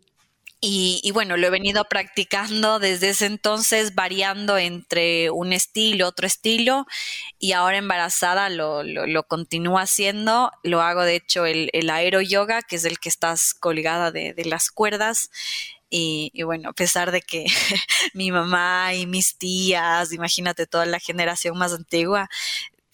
y, 0.69 1.11
bueno, 1.11 1.37
lo 1.37 1.47
he 1.47 1.49
venido 1.49 1.85
practicando 1.85 2.79
desde 2.79 3.09
ese 3.09 3.25
entonces, 3.25 3.95
variando 3.95 4.57
entre 4.57 5.31
un 5.31 5.53
estilo, 5.53 6.07
otro 6.07 6.27
estilo, 6.27 6.85
y 7.39 7.53
ahora 7.53 7.77
embarazada 7.77 8.49
lo, 8.49 8.83
lo, 8.83 9.23
continúo 9.23 9.79
haciendo. 9.79 10.51
Lo 10.63 10.81
hago, 10.81 11.03
de 11.03 11.15
hecho, 11.15 11.45
el, 11.45 11.69
el 11.71 11.89
aero 11.89 12.21
yoga, 12.21 12.61
que 12.61 12.75
es 12.75 12.85
el 12.85 12.99
que 12.99 13.09
estás 13.09 13.53
colgada 13.53 14.11
de, 14.11 14.33
de 14.33 14.45
las 14.45 14.69
cuerdas. 14.69 15.29
Y, 15.89 16.31
y, 16.33 16.43
bueno, 16.43 16.69
a 16.69 16.73
pesar 16.73 17.11
de 17.11 17.21
que 17.21 17.45
mi 18.13 18.31
mamá 18.31 18.93
y 18.93 19.05
mis 19.05 19.37
tías, 19.37 20.11
imagínate 20.11 20.67
toda 20.67 20.85
la 20.85 20.99
generación 20.99 21.57
más 21.57 21.73
antigua, 21.73 22.29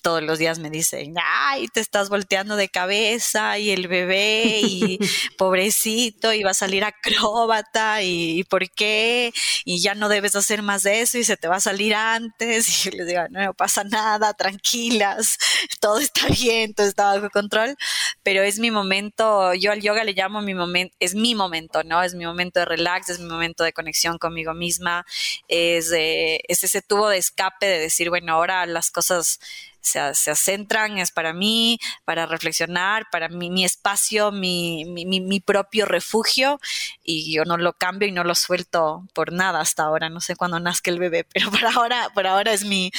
todos 0.03 0.21
los 0.21 0.37
días 0.37 0.59
me 0.59 0.69
dicen, 0.69 1.15
ay, 1.23 1.67
te 1.69 1.79
estás 1.79 2.09
volteando 2.09 2.57
de 2.57 2.67
cabeza 2.67 3.57
y 3.57 3.71
el 3.71 3.87
bebé 3.87 4.59
y 4.61 4.99
pobrecito 5.37 6.33
y 6.33 6.43
va 6.43 6.51
a 6.51 6.53
salir 6.53 6.83
acróbata 6.83 8.03
y, 8.03 8.43
por 8.43 8.69
qué 8.69 9.33
y 9.63 9.81
ya 9.81 9.95
no 9.95 10.09
debes 10.09 10.35
hacer 10.35 10.61
más 10.61 10.83
de 10.83 11.01
eso 11.01 11.17
y 11.17 11.23
se 11.23 11.37
te 11.37 11.47
va 11.47 11.55
a 11.55 11.61
salir 11.61 11.95
antes 11.95 12.85
y 12.85 12.91
les 12.91 13.07
digo, 13.07 13.21
no, 13.29 13.53
pasa 13.53 13.85
nada, 13.85 14.33
tranquilas, 14.33 15.37
todo 15.79 15.99
está 15.99 16.27
bien, 16.27 16.73
todo 16.73 16.85
está 16.85 17.15
bajo 17.15 17.29
control, 17.29 17.77
pero 18.23 18.43
es 18.43 18.59
mi 18.59 18.71
momento, 18.71 19.53
yo 19.53 19.71
al 19.71 19.81
yoga 19.81 20.03
le 20.03 20.11
llamo 20.11 20.41
mi 20.41 20.53
momento, 20.53 20.93
es 20.99 21.15
mi 21.15 21.33
momento, 21.33 21.83
¿no? 21.85 22.03
Es 22.03 22.13
mi 22.13 22.25
momento 22.25 22.59
de 22.59 22.65
relax, 22.65 23.09
es 23.09 23.19
mi 23.19 23.29
momento 23.29 23.63
de 23.63 23.71
conexión 23.71 24.17
conmigo 24.17 24.53
misma, 24.53 25.05
es, 25.47 25.91
es 25.93 26.63
ese 26.63 26.81
tubo 26.81 27.07
de 27.07 27.19
escape 27.19 27.65
de 27.65 27.79
decir, 27.79 28.09
bueno, 28.09 28.33
ahora 28.33 28.65
las 28.65 28.91
cosas 28.91 29.39
se, 29.83 30.15
se 30.15 30.35
centran, 30.35 30.97
es 30.97 31.11
para 31.11 31.33
mí, 31.33 31.77
para 32.05 32.25
reflexionar, 32.25 33.05
para 33.11 33.29
mí, 33.29 33.49
mi 33.49 33.65
espacio, 33.65 34.31
mi, 34.31 34.85
mi, 34.85 35.05
mi, 35.05 35.39
propio 35.39 35.85
refugio 35.85 36.59
y 37.03 37.33
yo 37.33 37.43
no 37.43 37.57
lo 37.57 37.73
cambio 37.73 38.07
y 38.07 38.11
no 38.11 38.23
lo 38.23 38.33
suelto 38.33 39.03
por 39.13 39.33
nada 39.33 39.59
hasta 39.59 39.83
ahora, 39.83 40.09
no 40.09 40.21
sé 40.21 40.35
cuándo 40.35 40.59
nazca 40.59 40.89
el 40.89 40.99
bebé, 40.99 41.25
pero 41.33 41.51
por 41.51 41.65
ahora, 41.65 42.09
por 42.13 42.25
ahora 42.25 42.53
es 42.53 42.63
mi, 42.65 42.91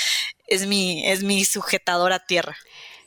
es 0.47 0.67
mi, 0.67 1.07
es 1.09 1.23
mi 1.23 1.45
sujetador 1.45 2.13
a 2.13 2.21
tierra. 2.21 2.57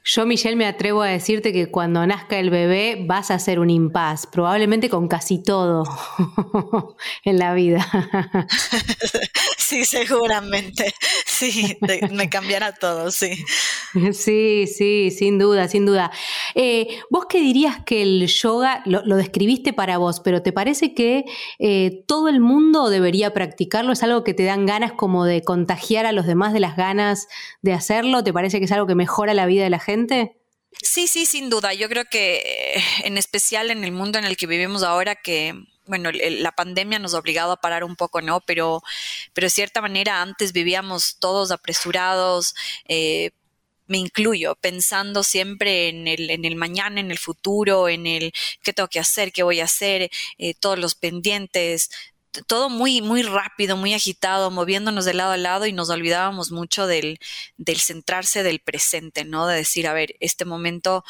Yo, 0.10 0.26
Michelle, 0.26 0.56
me 0.56 0.66
atrevo 0.66 1.02
a 1.02 1.08
decirte 1.08 1.52
que 1.52 1.70
cuando 1.70 2.08
nazca 2.08 2.40
el 2.40 2.50
bebé 2.50 3.04
vas 3.06 3.30
a 3.30 3.38
ser 3.40 3.60
un 3.60 3.70
impas, 3.70 4.26
probablemente 4.26 4.90
con 4.90 5.10
casi 5.10 5.44
todo 5.44 5.84
en 7.24 7.38
la 7.38 7.54
vida. 7.54 7.86
Sí, 9.68 9.84
seguramente. 9.84 10.94
Sí, 11.38 11.78
me 12.12 12.30
cambiará 12.30 12.74
todo, 12.74 13.12
sí. 13.12 13.46
Sí, 14.14 14.66
sí, 14.68 15.12
sin 15.12 15.38
duda, 15.38 15.68
sin 15.68 15.86
duda. 15.86 16.12
Eh, 16.56 17.00
¿Vos 17.10 17.26
qué 17.30 17.40
dirías 17.40 17.84
que 17.86 18.02
el 18.02 18.28
yoga, 18.28 18.82
lo, 18.86 19.16
describiste 19.16 19.74
para 19.74 19.98
vos, 19.98 20.20
pero 20.20 20.42
te 20.42 20.52
parece 20.52 20.94
que 20.94 21.26
eh, 21.60 22.04
todo 22.08 22.28
el 22.28 22.40
mundo 22.40 22.90
debería 22.90 23.34
practicarlo? 23.34 23.94
¿Es 23.94 24.04
algo 24.04 24.24
que 24.24 24.34
te 24.34 24.44
dan 24.44 24.66
ganas 24.66 24.94
como 24.94 25.26
de 25.26 25.44
contagiar 25.44 26.06
a 26.06 26.12
los 26.12 26.26
demás 26.26 26.54
de 26.54 26.60
las 26.60 26.76
ganas 26.76 27.28
de 27.62 27.74
hacerlo? 27.74 28.24
¿Te 28.24 28.34
parece 28.34 28.60
que 28.60 28.66
es 28.66 28.72
algo 28.72 28.88
que 28.88 28.96
mejora 28.96 29.34
la 29.34 29.46
vida 29.46 29.64
de 29.64 29.70
la 29.70 29.80
gente? 29.80 30.38
Sí, 30.82 31.08
sí, 31.08 31.26
sin 31.26 31.50
duda. 31.50 31.74
Yo 31.74 31.90
creo 31.90 32.06
que 32.06 32.38
eh, 32.38 32.84
en 33.04 33.18
especial 33.18 33.72
en 33.72 33.84
el 33.84 33.92
mundo 33.92 34.20
en 34.20 34.26
el 34.26 34.38
que 34.38 34.48
vivimos 34.48 34.84
ahora, 34.84 35.16
que 35.16 35.54
bueno, 35.88 36.12
la 36.12 36.52
pandemia 36.52 37.00
nos 37.00 37.14
ha 37.14 37.20
obligado 37.20 37.52
a 37.52 37.62
parar 37.62 37.84
un 37.84 37.96
poco, 37.96 38.22
¿no? 38.22 38.42
Pero, 38.42 38.82
pero 39.34 39.46
de 39.46 39.52
cierta 39.52 39.82
manera 39.82 40.22
antes 40.22 40.54
vivíamos 40.54 41.18
todos 41.20 41.52
apresurados, 41.52 42.56
eh, 42.88 43.32
me 43.88 43.98
incluyo, 43.98 44.56
pensando 44.56 45.24
siempre 45.24 45.90
en 45.90 46.08
el, 46.08 46.30
en 46.30 46.46
el 46.46 46.56
mañana, 46.56 47.00
en 47.00 47.12
el 47.12 47.18
futuro, 47.18 47.88
en 47.90 48.06
el 48.06 48.34
qué 48.62 48.74
tengo 48.74 48.90
que 48.90 49.00
hacer, 49.00 49.32
qué 49.32 49.44
voy 49.44 49.62
a 49.62 49.66
hacer, 49.66 50.10
eh, 50.38 50.54
todos 50.54 50.78
los 50.78 50.96
pendientes, 50.96 51.90
todo 52.46 52.70
muy, 52.70 53.02
muy 53.02 53.24
rápido, 53.24 53.78
muy 53.78 53.94
agitado, 53.94 54.52
moviéndonos 54.52 55.06
de 55.06 55.14
lado 55.14 55.32
a 55.32 55.38
lado 55.38 55.66
y 55.66 55.74
nos 55.74 55.90
olvidábamos 55.90 56.52
mucho 56.52 56.86
del, 56.86 57.20
del 57.58 57.80
centrarse 57.80 58.44
del 58.44 58.60
presente, 58.60 59.26
¿no? 59.26 59.48
De 59.48 59.56
decir, 59.56 59.88
a 59.88 59.94
ver, 59.94 60.16
este 60.20 60.46
momento 60.46 61.04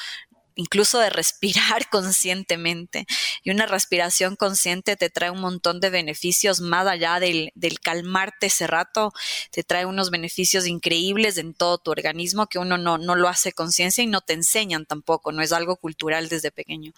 incluso 0.58 1.00
de 1.00 1.10
respirar 1.10 1.88
conscientemente. 1.90 3.06
Y 3.44 3.52
una 3.52 3.66
respiración 3.66 4.36
consciente 4.36 4.98
te 4.98 5.10
trae 5.10 5.32
un 5.32 5.40
montón 5.40 5.80
de 5.80 5.90
beneficios 5.90 6.60
más 6.60 6.86
allá 6.88 7.22
del, 7.22 7.54
calmarte 7.82 8.48
ese 8.48 8.68
rato, 8.68 9.14
te 9.52 9.64
trae 9.64 9.86
unos 9.86 10.10
beneficios 10.10 10.68
increíbles 10.68 11.38
en 11.38 11.54
todo 11.54 11.78
tu 11.78 11.92
organismo 11.92 12.48
que 12.48 12.60
uno 12.60 12.78
no, 12.78 12.98
no 12.98 13.16
lo 13.16 13.30
hace 13.30 13.54
conciencia 13.54 14.04
y 14.04 14.08
no 14.08 14.22
te 14.22 14.34
enseñan 14.34 14.86
tampoco, 14.86 15.32
no 15.32 15.42
es 15.42 15.54
algo 15.54 15.78
cultural 15.78 16.28
desde 16.28 16.52
pequeño. 16.52 16.94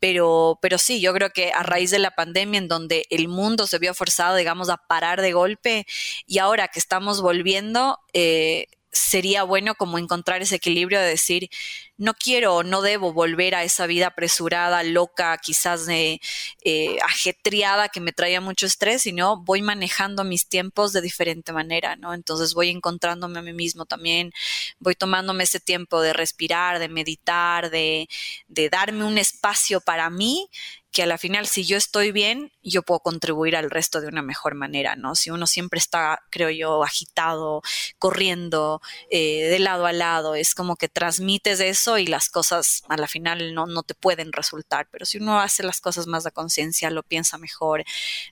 Pero, 0.00 0.58
pero 0.60 0.78
sí, 0.78 1.00
yo 1.00 1.12
creo 1.12 1.30
que 1.30 1.52
a 1.52 1.62
raíz 1.62 1.90
de 1.90 1.98
la 1.98 2.12
pandemia 2.12 2.58
en 2.58 2.68
donde 2.68 3.06
el 3.10 3.28
mundo 3.28 3.66
se 3.66 3.78
vio 3.78 3.94
forzado, 3.94 4.36
digamos, 4.36 4.70
a 4.70 4.78
parar 4.78 5.20
de 5.20 5.32
golpe 5.32 5.86
y 6.26 6.38
ahora 6.38 6.68
que 6.68 6.78
estamos 6.78 7.20
volviendo, 7.20 7.98
eh, 8.14 8.66
sería 8.92 9.42
bueno 9.42 9.74
como 9.74 9.98
encontrar 9.98 10.42
ese 10.42 10.56
equilibrio 10.56 11.00
de 11.00 11.06
decir, 11.06 11.48
no 11.96 12.14
quiero 12.14 12.62
no 12.62 12.82
debo 12.82 13.12
volver 13.12 13.54
a 13.54 13.64
esa 13.64 13.86
vida 13.86 14.08
apresurada, 14.08 14.82
loca, 14.82 15.36
quizás 15.38 15.86
de, 15.86 16.20
eh, 16.64 16.98
ajetreada 17.02 17.88
que 17.88 18.00
me 18.00 18.12
traía 18.12 18.40
mucho 18.40 18.66
estrés, 18.66 19.02
sino 19.02 19.42
voy 19.42 19.62
manejando 19.62 20.24
mis 20.24 20.48
tiempos 20.48 20.92
de 20.92 21.00
diferente 21.00 21.52
manera, 21.52 21.96
¿no? 21.96 22.12
Entonces 22.14 22.54
voy 22.54 22.68
encontrándome 22.70 23.38
a 23.38 23.42
mí 23.42 23.52
mismo 23.52 23.86
también, 23.86 24.32
voy 24.78 24.94
tomándome 24.94 25.44
ese 25.44 25.60
tiempo 25.60 26.00
de 26.02 26.12
respirar, 26.12 26.78
de 26.78 26.88
meditar, 26.88 27.70
de, 27.70 28.08
de 28.48 28.68
darme 28.68 29.04
un 29.04 29.18
espacio 29.18 29.80
para 29.80 30.10
mí 30.10 30.48
que 30.92 31.02
a 31.02 31.06
la 31.06 31.16
final 31.16 31.46
si 31.46 31.64
yo 31.64 31.78
estoy 31.78 32.12
bien, 32.12 32.52
yo 32.62 32.82
puedo 32.82 33.00
contribuir 33.00 33.56
al 33.56 33.70
resto 33.70 34.00
de 34.00 34.08
una 34.08 34.20
mejor 34.20 34.54
manera, 34.54 34.94
¿no? 34.94 35.14
Si 35.14 35.30
uno 35.30 35.46
siempre 35.46 35.78
está, 35.78 36.22
creo 36.30 36.50
yo, 36.50 36.84
agitado, 36.84 37.62
corriendo 37.98 38.82
eh, 39.10 39.48
de 39.48 39.58
lado 39.58 39.86
a 39.86 39.92
lado, 39.92 40.34
es 40.34 40.54
como 40.54 40.76
que 40.76 40.88
transmites 40.88 41.60
eso 41.60 41.96
y 41.96 42.06
las 42.06 42.28
cosas 42.28 42.82
a 42.88 42.98
la 42.98 43.08
final 43.08 43.54
no, 43.54 43.66
no 43.66 43.82
te 43.82 43.94
pueden 43.94 44.32
resultar, 44.32 44.86
pero 44.90 45.06
si 45.06 45.16
uno 45.18 45.40
hace 45.40 45.62
las 45.62 45.80
cosas 45.80 46.06
más 46.06 46.26
a 46.26 46.30
conciencia, 46.30 46.90
lo 46.90 47.02
piensa 47.02 47.38
mejor, 47.38 47.84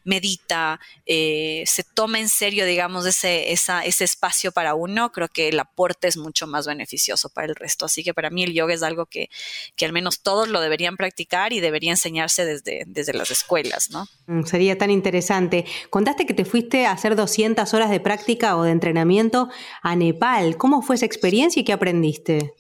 medita, 0.05 0.81
eh, 1.07 1.65
se 1.67 1.83
toma 1.83 2.21
en 2.21 2.29
serio, 2.29 2.67
digamos, 2.67 3.07
ese, 3.07 3.53
ese 3.53 4.05
espacio 4.05 4.53
para 4.53 4.75
uno, 4.75 5.13
creo 5.13 5.29
que 5.29 5.49
el 5.49 5.59
aporte 5.59 6.09
es 6.09 6.19
mucho 6.19 6.47
más 6.47 6.67
beneficioso 6.67 7.31
para 7.31 7.47
el 7.47 7.55
resto. 7.55 7.87
Así 7.87 8.05
que 8.05 8.13
para 8.13 8.29
mí 8.29 8.45
el 8.45 8.53
yoga 8.53 8.75
es 8.75 8.83
algo 8.83 9.07
que, 9.07 9.31
que 9.77 9.87
al 9.87 9.93
menos 9.93 10.21
todos 10.21 10.49
lo 10.49 10.61
deberían 10.61 10.97
practicar 10.97 11.55
y 11.55 11.61
debería 11.61 11.93
enseñarse 11.93 12.50
desde, 12.51 12.85
desde 12.87 13.13
las 13.13 13.31
escuelas, 13.31 13.91
¿no? 13.91 14.07
Mm, 14.27 14.45
sería 14.45 14.77
tan 14.77 14.91
interesante. 14.91 15.65
Contaste 15.91 16.27
que 16.27 16.35
te 16.35 16.45
fuiste 16.45 16.87
a 16.87 16.93
hacer 16.93 17.17
200 17.17 17.73
horas 17.75 17.91
de 17.91 18.01
práctica 18.01 18.57
o 18.57 18.63
de 18.63 18.73
entrenamiento 18.73 19.49
a 19.83 19.97
Nepal. 19.97 20.57
¿Cómo 20.57 20.83
fue 20.83 20.97
esa 20.97 21.07
experiencia 21.07 21.61
y 21.61 21.65
qué 21.65 21.73
aprendiste? 21.73 22.53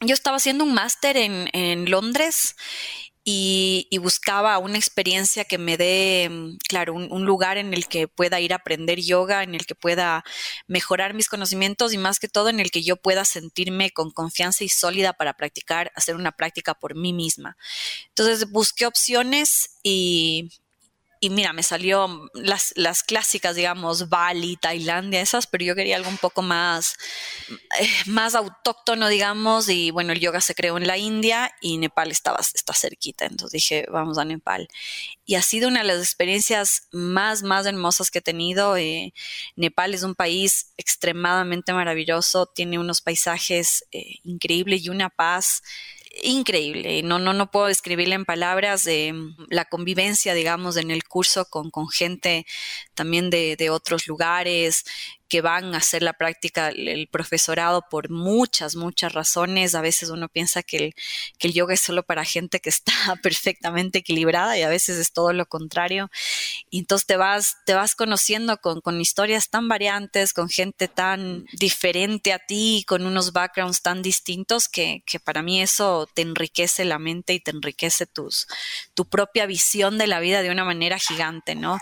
Yo 0.00 0.14
estaba 0.14 0.36
haciendo 0.36 0.64
un 0.64 0.74
máster 0.74 1.16
en, 1.16 1.48
en 1.52 1.90
Londres 1.90 2.56
y, 3.24 3.88
buscaba 4.02 4.58
una 4.58 4.76
experiencia 4.76 5.44
que 5.46 5.56
me 5.56 5.78
dé, 5.78 6.28
mm, 6.30 6.58
claro, 6.68 6.92
un, 6.94 7.24
lugar 7.24 7.56
en 7.56 7.72
el 7.72 7.88
que 7.88 8.06
pueda 8.06 8.38
ir 8.40 8.52
a 8.52 8.56
aprender 8.56 9.00
yoga, 9.00 9.42
en 9.42 9.54
el 9.54 9.64
que 9.66 9.74
pueda 9.74 10.24
mejorar 10.66 11.14
mis 11.14 11.28
conocimientos 11.28 11.94
y 11.94 11.98
más 11.98 12.18
que 12.18 12.28
todo 12.28 12.50
en 12.50 12.60
el 12.60 12.70
que 12.70 12.82
yo 12.82 12.96
pueda 12.96 13.24
sentirme 13.24 13.90
con 13.92 14.10
confianza 14.10 14.64
y 14.64 14.68
sólida 14.68 15.14
para 15.14 15.34
practicar, 15.34 15.90
hacer 15.96 16.16
una 16.16 16.32
práctica 16.32 16.74
por 16.74 16.94
mí 16.96 17.14
misma. 17.14 17.56
Entonces 18.08 18.50
busqué 18.50 18.86
opciones 18.86 19.78
y 19.82 20.50
y 21.24 21.30
mira, 21.30 21.54
me 21.54 21.62
salió 21.62 22.28
las, 22.34 22.74
las 22.76 23.02
clásicas, 23.02 23.56
digamos, 23.56 24.10
Bali, 24.10 24.56
Tailandia, 24.56 25.22
esas, 25.22 25.46
pero 25.46 25.64
yo 25.64 25.74
quería 25.74 25.96
algo 25.96 26.10
un 26.10 26.18
poco 26.18 26.42
más, 26.42 26.98
eh, 27.80 27.88
más 28.04 28.34
autóctono, 28.34 29.08
digamos, 29.08 29.70
y 29.70 29.90
bueno, 29.90 30.12
el 30.12 30.20
yoga 30.20 30.42
se 30.42 30.54
creó 30.54 30.76
en 30.76 30.86
la 30.86 30.98
India 30.98 31.50
y 31.62 31.78
Nepal 31.78 32.10
estaba, 32.10 32.40
está 32.40 32.74
cerquita, 32.74 33.24
entonces 33.24 33.52
dije, 33.52 33.86
vamos 33.90 34.18
a 34.18 34.26
Nepal. 34.26 34.68
Y 35.24 35.36
ha 35.36 35.42
sido 35.42 35.68
una 35.68 35.80
de 35.80 35.86
las 35.86 36.00
experiencias 36.00 36.88
más, 36.92 37.42
más 37.42 37.64
hermosas 37.64 38.10
que 38.10 38.18
he 38.18 38.22
tenido. 38.22 38.76
Eh, 38.76 39.14
Nepal 39.56 39.94
es 39.94 40.02
un 40.02 40.14
país 40.14 40.74
extremadamente 40.76 41.72
maravilloso, 41.72 42.44
tiene 42.44 42.78
unos 42.78 43.00
paisajes 43.00 43.86
eh, 43.92 44.16
increíbles 44.24 44.84
y 44.84 44.90
una 44.90 45.08
paz 45.08 45.62
increíble. 46.22 47.02
No, 47.02 47.18
no, 47.18 47.32
no 47.32 47.50
puedo 47.50 47.66
describirle 47.66 48.14
en 48.14 48.24
palabras 48.24 48.84
de 48.84 49.14
la 49.48 49.64
convivencia, 49.64 50.34
digamos, 50.34 50.76
en 50.76 50.90
el 50.90 51.04
curso 51.04 51.46
con, 51.46 51.70
con 51.70 51.88
gente 51.88 52.46
también 52.94 53.30
de, 53.30 53.56
de 53.56 53.70
otros 53.70 54.06
lugares, 54.06 54.84
que 55.28 55.40
van 55.40 55.74
a 55.74 55.78
hacer 55.78 56.02
la 56.02 56.12
práctica 56.12 56.68
el 56.68 57.08
profesorado 57.08 57.82
por 57.90 58.10
muchas, 58.10 58.76
muchas 58.76 59.12
razones. 59.12 59.74
A 59.74 59.80
veces 59.80 60.10
uno 60.10 60.28
piensa 60.28 60.62
que 60.62 60.94
el, 61.40 61.52
yoga 61.52 61.74
es 61.74 61.80
solo 61.80 62.02
para 62.02 62.24
gente 62.24 62.60
que 62.60 62.70
está 62.70 62.92
perfectamente 63.22 64.00
equilibrada 64.00 64.58
y 64.58 64.62
a 64.62 64.68
veces 64.68 64.98
es 64.98 65.12
todo 65.12 65.32
lo 65.32 65.46
contrario. 65.46 66.10
Y 66.70 66.80
entonces 66.80 67.06
te 67.06 67.16
vas, 67.16 67.56
te 67.64 67.74
vas 67.74 67.94
conociendo 67.94 68.58
con, 68.58 68.80
con 68.80 69.00
historias 69.00 69.50
tan 69.50 69.68
variantes, 69.68 70.32
con 70.32 70.48
gente 70.48 70.88
tan 70.88 71.46
diferente 71.52 72.32
a 72.32 72.38
ti, 72.38 72.84
con 72.86 73.06
unos 73.06 73.32
backgrounds 73.32 73.82
tan 73.82 74.02
distintos 74.02 74.68
que, 74.68 75.02
que 75.06 75.20
para 75.20 75.42
mí 75.42 75.60
eso 75.60 76.08
te 76.14 76.22
enriquece 76.22 76.84
la 76.84 76.98
mente 76.98 77.34
y 77.34 77.40
te 77.40 77.50
enriquece 77.50 78.06
tus, 78.06 78.46
tu 78.94 79.06
propia 79.06 79.46
visión 79.46 79.98
de 79.98 80.06
la 80.06 80.20
vida 80.20 80.42
de 80.42 80.50
una 80.50 80.64
manera 80.64 80.98
gigante, 80.98 81.54
¿no? 81.54 81.78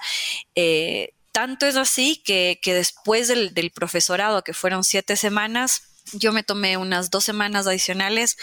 Eh, 0.55 1.15
tanto 1.33 1.67
es 1.67 1.77
así 1.77 2.23
que, 2.25 2.59
después 2.65 3.29
del, 3.29 3.73
profesorado, 3.75 4.45
que 4.45 4.53
fueron 4.53 4.85
siete 4.85 5.17
semanas, 5.17 5.89
yo 6.13 6.33
me 6.33 6.43
tomé 6.43 6.77
unas 6.77 7.11
dos 7.11 7.25
semanas 7.25 7.67
adicionales 7.67 8.37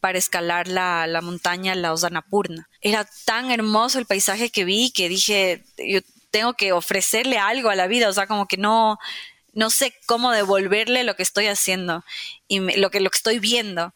para 0.00 0.18
escalar 0.18 0.68
la, 0.68 1.06
la 1.06 1.20
montaña 1.20 1.74
La 1.74 1.92
Osanapurna. 1.92 2.68
Era 2.80 3.08
tan 3.24 3.50
hermoso 3.50 3.98
el 3.98 4.06
paisaje 4.06 4.50
que 4.50 4.64
vi 4.64 4.90
que 4.90 5.08
dije, 5.08 5.64
yo 5.78 6.00
tengo 6.30 6.54
que 6.54 6.72
ofrecerle 6.72 7.38
algo 7.38 7.70
a 7.70 7.74
la 7.74 7.86
vida, 7.86 8.08
o 8.08 8.12
sea, 8.12 8.26
como 8.26 8.46
que 8.46 8.58
no, 8.58 8.98
no 9.52 9.70
sé 9.70 9.94
cómo 10.06 10.30
devolverle 10.30 11.02
lo 11.02 11.16
que 11.16 11.22
estoy 11.22 11.46
haciendo 11.46 12.04
y 12.46 12.60
lo 12.78 12.90
que 12.90 13.00
lo 13.00 13.10
que 13.10 13.16
estoy 13.16 13.38
viendo 13.38 13.94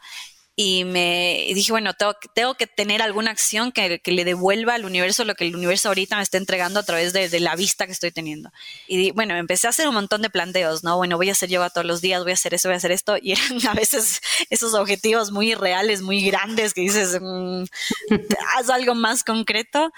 y 0.62 0.84
me 0.84 1.50
dije, 1.54 1.72
bueno, 1.72 1.94
tengo, 1.94 2.14
tengo 2.34 2.54
que 2.54 2.66
tener 2.66 3.00
alguna 3.00 3.30
acción 3.30 3.72
que, 3.72 3.98
que, 3.98 4.12
le 4.12 4.26
devuelva 4.26 4.74
al 4.74 4.84
universo 4.84 5.24
lo 5.24 5.34
que 5.34 5.46
el 5.46 5.56
universo 5.56 5.88
ahorita 5.88 6.16
me 6.16 6.22
está 6.22 6.36
entregando 6.36 6.78
a 6.78 6.82
través 6.82 7.14
de, 7.14 7.30
de 7.30 7.40
la 7.40 7.56
vista 7.56 7.86
que 7.86 7.92
estoy 7.92 8.10
teniendo. 8.10 8.52
Y 8.86 9.10
bueno, 9.12 9.34
empecé 9.36 9.68
a 9.68 9.70
hacer 9.70 9.88
un 9.88 9.94
montón 9.94 10.20
de 10.20 10.28
planteos, 10.28 10.84
¿no? 10.84 10.98
Bueno, 10.98 11.16
voy 11.16 11.30
a 11.30 11.32
hacer 11.32 11.48
yoga 11.48 11.70
todos 11.70 11.86
los 11.86 12.02
días, 12.02 12.22
voy 12.24 12.32
a 12.32 12.34
hacer 12.34 12.52
eso, 12.52 12.68
voy 12.68 12.74
a 12.74 12.76
hacer 12.76 12.92
esto, 12.92 13.16
y 13.22 13.32
eran 13.32 13.58
a 13.68 13.72
veces 13.72 14.20
esos 14.50 14.74
objetivos 14.74 15.30
muy 15.30 15.54
reales, 15.54 16.02
muy 16.02 16.22
grandes, 16.22 16.74
que 16.74 16.82
dices, 16.82 17.18
mmm, 17.18 17.64
haz 18.58 18.68
algo 18.68 18.94
más 18.94 19.24
concreto. 19.24 19.90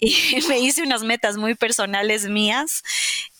Y 0.00 0.16
me 0.48 0.58
hice 0.58 0.82
unas 0.82 1.04
metas 1.04 1.36
muy 1.36 1.54
personales 1.54 2.28
mías 2.28 2.82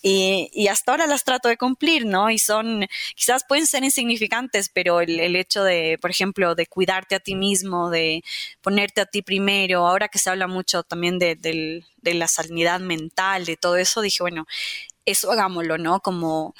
y, 0.02 0.68
hasta 0.68 0.92
ahora 0.92 1.06
las 1.06 1.24
trato 1.24 1.48
de 1.48 1.56
cumplir, 1.56 2.06
¿no? 2.06 2.30
Y 2.30 2.38
son, 2.38 2.86
quizás 3.14 3.44
pueden 3.48 3.66
ser 3.66 3.84
insignificantes, 3.84 4.70
pero 4.72 5.00
el, 5.00 5.36
hecho 5.36 5.64
de, 5.64 5.98
por 6.00 6.10
ejemplo, 6.10 6.54
de 6.54 6.66
cuidarte 6.66 7.14
a 7.16 7.20
ti 7.20 7.34
mismo, 7.34 7.90
de 7.90 8.22
ponerte 8.60 9.00
a 9.00 9.06
ti 9.06 9.22
primero, 9.22 9.86
ahora 9.86 10.08
que 10.08 10.18
se 10.18 10.30
habla 10.30 10.46
mucho 10.46 10.82
también 10.82 11.18
de, 11.18 11.36
de 11.36 12.14
la 12.14 12.28
sanidad 12.28 12.80
mental, 12.80 13.44
de 13.44 13.56
todo 13.56 13.76
eso, 13.76 14.00
dije, 14.00 14.22
bueno, 14.22 14.46
eso 15.04 15.32
hagámoslo, 15.32 15.78
¿no? 15.78 16.00
Como 16.00 16.54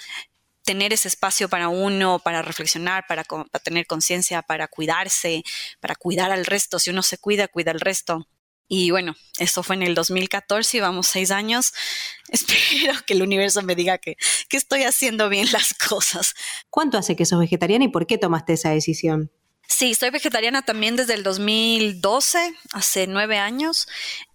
tener 0.69 0.93
ese 0.93 1.09
espacio 1.09 1.49
para 1.49 1.71
uno, 1.71 2.19
para 2.19 2.43
reflexionar, 2.43 3.07
para, 3.09 3.25
para 3.25 3.65
tener 3.65 3.87
conciencia, 3.87 4.43
para 4.43 4.69
cuidarse, 4.69 5.43
para 5.81 5.95
cuidar 5.95 6.31
al 6.31 6.45
resto. 6.45 6.79
Si 6.79 6.91
uno 6.91 7.03
se 7.03 7.17
cuida, 7.19 7.49
cuida 7.49 7.71
al 7.71 7.81
resto. 7.81 8.27
Y 8.69 8.91
bueno, 8.91 9.17
eso 9.39 9.63
fue 9.63 9.77
en 9.77 9.83
el 9.83 9.95
2014 9.95 10.77
y 10.77 10.81
vamos 10.81 11.07
seis 11.07 11.31
años. 11.31 11.73
Espero 12.29 12.95
que 13.07 13.15
el 13.15 13.23
universo 13.23 13.63
me 13.63 13.75
diga 13.75 13.99
que, 13.99 14.17
que 14.49 14.57
estoy 14.59 14.85
haciendo 14.85 15.29
bien 15.29 15.49
las 15.53 15.75
cosas. 15.75 16.35
¿Cuánto 16.71 16.99
hace 16.99 17.17
que 17.17 17.25
sos 17.25 17.41
vegetariana 17.41 17.87
y 17.87 17.89
por 17.89 18.07
qué 18.07 18.19
tomaste 18.19 18.53
esa 18.53 18.71
decisión? 18.71 19.31
Sí, 19.71 19.95
soy 19.95 20.09
vegetariana 20.09 20.63
también 20.63 20.97
desde 20.97 21.13
el 21.13 21.23
2012, 21.23 22.55
hace 22.73 23.07
nueve 23.07 23.37
años. 23.39 23.87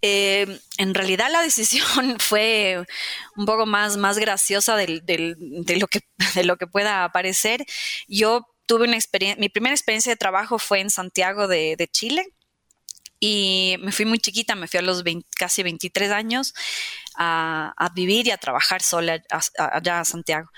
Eh, 0.04 0.60
en 0.78 0.94
realidad 0.94 1.32
la 1.32 1.42
decisión 1.42 2.18
fue 2.20 2.86
un 3.36 3.46
poco 3.46 3.66
más, 3.66 3.98
más 3.98 4.20
graciosa 4.20 4.76
del, 4.76 5.04
del, 5.06 5.36
de, 5.40 5.78
lo 5.78 5.88
que, 5.88 6.02
de 6.36 6.44
lo 6.44 6.58
que 6.58 6.68
pueda 6.68 7.12
parecer. 7.12 7.66
Yo 8.08 8.46
tuve 8.68 8.86
una 8.86 8.96
experiencia, 8.96 9.40
mi 9.40 9.50
primera 9.50 9.74
experiencia 9.74 10.12
de 10.12 10.18
trabajo 10.18 10.60
fue 10.60 10.82
en 10.82 10.92
Santiago 10.92 11.48
de, 11.48 11.76
de 11.78 11.88
Chile 11.88 12.34
y 13.26 13.78
me 13.80 13.94
fui 13.94 14.04
muy 14.04 14.20
chiquita, 14.20 14.54
me 14.54 14.68
fui 14.68 14.80
a 14.80 14.82
los 14.82 15.02
casi 15.38 15.64
23 15.64 16.12
años 16.12 16.54
a, 17.16 17.74
vivir 17.96 18.28
y 18.28 18.32
a 18.32 18.38
trabajar 18.38 18.82
sola 18.82 19.24
allá 19.58 20.02
a 20.02 20.04
Santiago. 20.04 20.50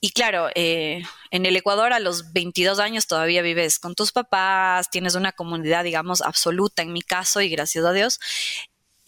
Y 0.00 0.12
claro, 0.12 0.48
eh, 0.54 1.02
en 1.30 1.44
el 1.44 1.54
Ecuador 1.56 1.92
a 1.92 2.00
los 2.00 2.32
22 2.32 2.78
años 2.78 3.06
todavía 3.06 3.42
vives 3.42 3.78
con 3.78 3.94
tus 3.94 4.12
papás, 4.12 4.88
tienes 4.88 5.14
una 5.14 5.32
comunidad, 5.32 5.84
digamos, 5.84 6.22
absoluta 6.22 6.80
en 6.80 6.94
mi 6.94 7.02
caso 7.02 7.42
y 7.42 7.50
gracias 7.50 7.84
a 7.84 7.92
Dios. 7.92 8.18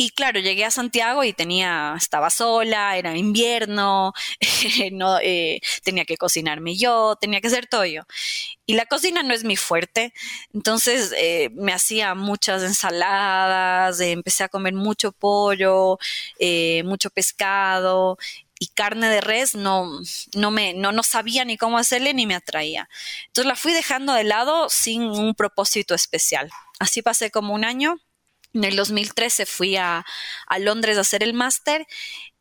Y 0.01 0.11
claro, 0.11 0.39
llegué 0.39 0.65
a 0.65 0.71
Santiago 0.71 1.25
y 1.25 1.33
tenía, 1.33 1.95
estaba 1.97 2.31
sola, 2.31 2.97
era 2.97 3.17
invierno, 3.17 4.13
no, 4.93 5.19
eh, 5.21 5.61
tenía 5.83 6.05
que 6.05 6.17
cocinarme 6.17 6.77
yo, 6.77 7.17
tenía 7.21 7.41
que 7.41 7.49
hacer 7.49 7.67
todo 7.67 7.85
yo. 7.85 8.03
Y 8.65 8.75
la 8.75 8.87
cocina 8.87 9.25
no 9.25 9.35
es 9.35 9.43
mi 9.43 9.57
fuerte, 9.57 10.15
entonces 10.55 11.13
eh, 11.17 11.51
me 11.55 11.73
hacía 11.73 12.15
muchas 12.15 12.63
ensaladas, 12.63 13.99
eh, 13.99 14.13
empecé 14.13 14.45
a 14.45 14.49
comer 14.49 14.75
mucho 14.75 15.11
pollo, 15.11 15.99
mucho 16.85 17.11
pescado 17.11 18.19
y 18.61 18.69
carne 18.69 19.09
de 19.09 19.21
res 19.21 19.57
no, 19.57 20.01
no 20.35 20.51
me, 20.53 20.75
no, 20.75 20.93
no 20.93 21.03
sabía 21.03 21.45
ni 21.45 21.57
cómo 21.57 21.77
hacerle 21.77 22.15
ni 22.15 22.27
me 22.27 22.37
atraía. 22.37 22.89
Entonces 23.27 23.49
la 23.49 23.57
fui 23.57 23.73
dejando 23.73 24.13
de 24.15 24.25
lado 24.25 24.69
sin 24.71 25.03
un 25.03 25.35
propósito 25.35 25.95
especial. 25.95 26.51
Así 26.79 27.03
pasé 27.03 27.33
como 27.33 27.55
un 27.55 27.65
año 27.65 28.01
en 28.59 28.65
el 28.65 28.77
2013 28.77 29.47
fui 29.47 29.77
a, 29.77 30.05
Londres 30.59 30.99
a 30.99 31.03
hacer 31.03 31.23
el 31.23 31.33
máster 31.33 31.87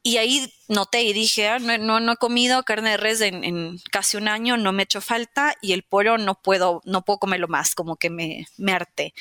y 0.04 0.18
ahí 0.18 0.54
noté 0.68 1.04
y 1.04 1.14
dije, 1.14 1.48
ah, 1.48 1.60
no, 1.60 2.00
no, 2.00 2.14
he 2.14 2.18
comido 2.18 2.64
carne 2.64 2.92
de 2.92 2.98
res 2.98 3.22
en, 3.22 3.80
casi 3.92 4.18
un 4.18 4.28
año, 4.28 4.58
no 4.58 4.72
me 4.72 4.84
he 4.84 4.86
hecho 4.86 5.02
falta 5.02 5.56
y 5.62 5.74
el 5.74 5.84
pollo 5.84 6.18
no 6.18 6.42
puedo, 6.42 6.82
no 6.86 7.04
puedo 7.04 7.20
comerlo 7.20 7.48
más, 7.48 7.76
como 7.76 7.98
que 7.98 8.10
me, 8.10 8.48
me 8.58 8.72
harté. 8.72 9.14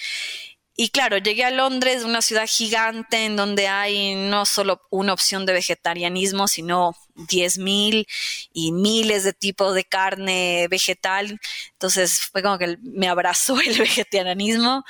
Y 0.76 0.90
claro, 0.90 1.18
llegué 1.18 1.44
a 1.44 1.50
Londres, 1.50 2.04
una 2.04 2.22
ciudad 2.22 2.46
gigante 2.46 3.24
en 3.24 3.36
donde 3.36 3.66
hay 3.66 4.14
no 4.14 4.44
solo 4.44 4.82
una 4.90 5.14
opción 5.14 5.46
de 5.46 5.54
vegetarianismo, 5.54 6.48
sino 6.48 6.94
10.000 7.16 8.06
y 8.52 8.72
miles 8.72 9.24
de 9.24 9.32
tipos 9.32 9.74
de 9.74 9.84
carne 9.84 10.66
vegetal. 10.70 11.40
Entonces 11.72 12.20
fue 12.20 12.42
como 12.42 12.58
que 12.58 12.78
me 12.82 13.08
abrazó 13.08 13.60
el 13.60 13.78
vegetarianismo 13.78 14.84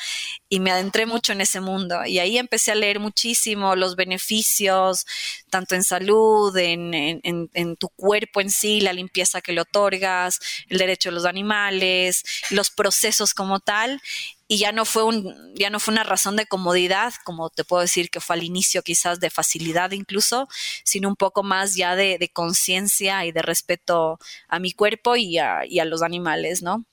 y 0.49 0.61
me 0.61 0.71
adentré 0.71 1.07
mucho 1.07 1.33
en 1.33 1.41
ese 1.41 1.61
mundo. 1.61 2.05
Y 2.05 2.19
ahí 2.19 2.39
empecé 2.39 2.73
a 2.73 2.77
leer 2.77 3.01
muchísimo 3.01 3.77
los 3.77 3.97
beneficios, 3.97 5.07
tanto 5.51 5.75
en 5.75 5.83
salud, 5.83 6.57
en, 6.57 6.95
en, 6.95 7.51
en 7.53 7.77
tu 7.77 7.89
cuerpo 7.91 8.41
en 8.41 8.51
sí, 8.51 8.81
la 8.81 8.93
limpieza 8.93 9.41
que 9.41 9.53
le 9.53 9.61
otorgas, 9.61 10.41
el 10.69 10.79
derecho 10.79 11.11
de 11.11 11.15
los 11.15 11.25
animales, 11.25 12.25
los 12.51 12.71
procesos 12.71 13.35
como 13.35 13.61
tal 13.61 14.01
y 14.49 14.59
ya 14.59 14.73
no 14.73 14.85
fue 14.85 15.03
un 15.03 15.35
ya 15.55 15.71
no 15.71 15.81
fue 15.81 15.93
una 15.93 16.05
razón 16.05 16.37
de 16.37 16.47
comodidad 16.47 17.13
como 17.25 17.51
te 17.51 17.65
puedo 17.65 17.83
decir 17.83 18.11
que 18.11 18.21
fue 18.21 18.37
al 18.37 18.45
inicio 18.45 18.83
quizás 18.83 19.19
de 19.19 19.31
facilidad 19.31 19.91
incluso 19.91 20.49
sino 20.85 21.09
un 21.09 21.17
poco 21.17 21.43
más 21.43 21.75
ya 21.75 21.97
de, 21.97 22.16
conciencia 22.33 23.25
y 23.27 23.33
de 23.33 23.43
respeto 23.43 24.19
a 24.49 24.59
mi 24.59 24.73
cuerpo 24.73 25.17
y 25.17 25.39
a, 25.39 25.65
y 25.67 25.79
a 25.79 25.85
los 25.85 26.03
animales 26.03 26.63
no 26.63 26.85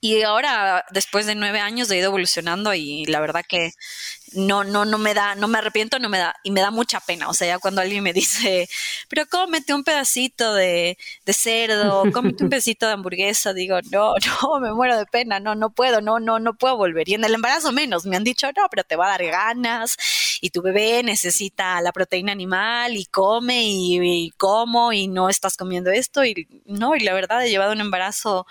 y 0.00 0.22
ahora, 0.22 0.84
después 0.90 1.26
de 1.26 1.34
nueve 1.34 1.58
años, 1.60 1.90
he 1.90 1.96
ido 1.96 2.06
evolucionando 2.06 2.74
y 2.74 3.06
la 3.06 3.20
verdad 3.20 3.42
que 3.48 3.72
no, 4.34 4.64
no, 4.64 4.84
no 4.84 4.98
me 4.98 5.14
da, 5.14 5.34
no 5.34 5.48
me 5.48 5.58
arrepiento, 5.58 5.98
no 5.98 6.08
me 6.08 6.18
da, 6.18 6.34
y 6.42 6.50
me 6.50 6.60
da 6.60 6.70
mucha 6.70 7.00
pena. 7.00 7.28
O 7.28 7.34
sea, 7.34 7.48
ya 7.48 7.58
cuando 7.58 7.80
alguien 7.80 8.02
me 8.04 8.12
dice, 8.12 8.68
pero 9.08 9.26
cómete 9.26 9.74
un 9.74 9.84
pedacito 9.84 10.54
de, 10.54 10.98
de 11.24 11.32
cerdo, 11.32 12.04
cómete 12.12 12.44
un 12.44 12.50
pedacito 12.50 12.86
de 12.86 12.92
hamburguesa, 12.92 13.54
digo, 13.54 13.78
no, 13.90 14.14
no, 14.42 14.60
me 14.60 14.72
muero 14.74 14.98
de 14.98 15.06
pena, 15.06 15.40
no, 15.40 15.54
no 15.54 15.70
puedo, 15.70 16.00
no, 16.00 16.20
no, 16.20 16.38
no 16.38 16.54
puedo 16.54 16.76
volver. 16.76 17.08
Y 17.08 17.14
en 17.14 17.24
el 17.24 17.34
embarazo 17.34 17.72
menos, 17.72 18.04
me 18.06 18.16
han 18.16 18.24
dicho, 18.24 18.46
no, 18.56 18.68
pero 18.70 18.84
te 18.84 18.96
va 18.96 19.06
a 19.06 19.10
dar 19.18 19.24
ganas, 19.24 19.96
y 20.40 20.50
tu 20.50 20.62
bebé 20.62 21.02
necesita 21.02 21.80
la 21.80 21.92
proteína 21.92 22.32
animal, 22.32 22.96
y 22.96 23.06
come, 23.06 23.64
y, 23.64 24.26
y 24.26 24.30
como, 24.32 24.92
y 24.92 25.08
no 25.08 25.28
estás 25.28 25.56
comiendo 25.56 25.90
esto, 25.90 26.24
y 26.24 26.46
no, 26.66 26.96
y 26.96 27.00
la 27.00 27.14
verdad 27.14 27.44
he 27.44 27.50
llevado 27.50 27.72
un 27.72 27.80
embarazo 27.80 28.46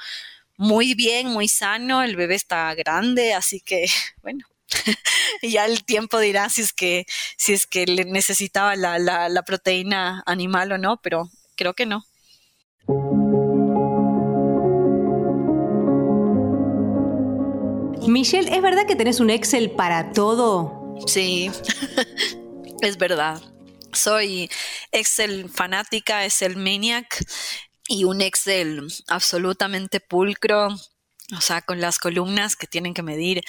muy 0.57 0.93
bien, 0.93 1.27
muy 1.27 1.47
sano, 1.47 2.03
el 2.03 2.15
bebé 2.15 2.35
está 2.35 2.73
grande, 2.75 3.33
así 3.33 3.61
que 3.61 3.85
bueno, 4.21 4.45
ya 5.41 5.65
el 5.65 5.83
tiempo 5.83 6.19
dirá 6.19 6.49
si 6.49 6.61
es 6.61 6.73
que, 6.73 7.05
si 7.37 7.53
es 7.53 7.67
que 7.67 7.85
le 7.85 8.05
necesitaba 8.05 8.75
la, 8.75 8.99
la, 8.99 9.29
la 9.29 9.43
proteína 9.43 10.23
animal 10.25 10.71
o 10.71 10.77
no, 10.77 10.97
pero 11.01 11.29
creo 11.55 11.73
que 11.73 11.85
no. 11.85 12.05
Michelle, 18.07 18.53
¿es 18.55 18.61
verdad 18.61 18.85
que 18.85 18.95
tenés 18.95 19.19
un 19.19 19.29
Excel 19.29 19.71
para 19.71 20.11
todo? 20.11 20.95
Sí, 21.07 21.51
es 22.81 22.97
verdad. 22.97 23.41
Soy 23.91 24.49
Excel 24.91 25.49
fanática, 25.49 26.23
Excel 26.23 26.55
maniac 26.55 27.25
y 27.87 28.03
un 28.03 28.21
Excel 28.21 28.87
absolutamente 29.07 29.99
pulcro, 29.99 30.67
o 30.67 31.41
sea, 31.41 31.61
con 31.61 31.81
las 31.81 31.99
columnas 31.99 32.55
que 32.55 32.67
tienen 32.67 32.93
que 32.93 33.03
medir 33.03 33.41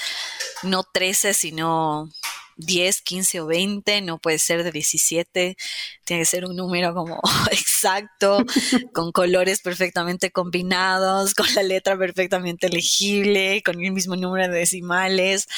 no 0.62 0.82
13, 0.82 1.34
sino 1.34 2.10
10, 2.56 3.02
15 3.02 3.40
o 3.40 3.46
20, 3.46 4.00
no 4.00 4.18
puede 4.18 4.38
ser 4.38 4.64
de 4.64 4.72
17, 4.72 5.56
tiene 6.04 6.22
que 6.22 6.26
ser 6.26 6.46
un 6.46 6.56
número 6.56 6.94
como 6.94 7.20
exacto, 7.50 8.44
con 8.92 9.12
colores 9.12 9.60
perfectamente 9.60 10.30
combinados, 10.30 11.34
con 11.34 11.46
la 11.54 11.62
letra 11.62 11.98
perfectamente 11.98 12.68
legible, 12.68 13.62
con 13.62 13.82
el 13.82 13.92
mismo 13.92 14.16
número 14.16 14.52
de 14.52 14.58
decimales. 14.58 15.48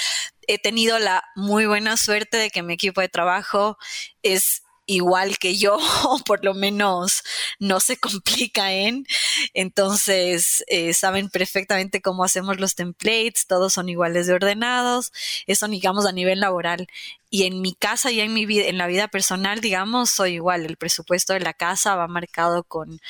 He 0.48 0.58
tenido 0.58 0.98
la 0.98 1.22
muy 1.36 1.66
buena 1.66 1.96
suerte 1.96 2.36
de 2.36 2.50
que 2.50 2.62
mi 2.62 2.74
equipo 2.74 3.00
de 3.00 3.08
trabajo 3.08 3.78
es 4.22 4.62
igual 4.88 5.38
que 5.38 5.56
yo, 5.56 5.78
o 6.08 6.18
por 6.24 6.44
lo 6.44 6.54
menos 6.54 7.22
no 7.60 7.78
se 7.78 7.96
complica 7.98 8.72
en. 8.72 9.06
Entonces, 9.54 10.64
eh, 10.68 10.94
saben 10.94 11.28
perfectamente 11.30 12.02
cómo 12.02 12.24
hacemos 12.24 12.58
los 12.58 12.74
templates, 12.74 13.46
todos 13.46 13.74
son 13.74 13.88
iguales 13.88 14.26
de 14.26 14.34
ordenados, 14.34 15.12
eso 15.46 15.68
digamos 15.68 16.06
a 16.06 16.12
nivel 16.12 16.40
laboral. 16.40 16.88
Y 17.30 17.44
en 17.44 17.60
mi 17.60 17.74
casa 17.74 18.10
y 18.10 18.20
en 18.20 18.32
mi 18.32 18.46
vida, 18.46 18.66
en 18.68 18.78
la 18.78 18.86
vida 18.86 19.08
personal, 19.08 19.60
digamos, 19.60 20.10
soy 20.10 20.34
igual. 20.34 20.64
El 20.64 20.78
presupuesto 20.78 21.34
de 21.34 21.40
la 21.40 21.52
casa 21.52 21.94
va 21.94 22.08
marcado 22.08 22.64
con, 22.64 23.00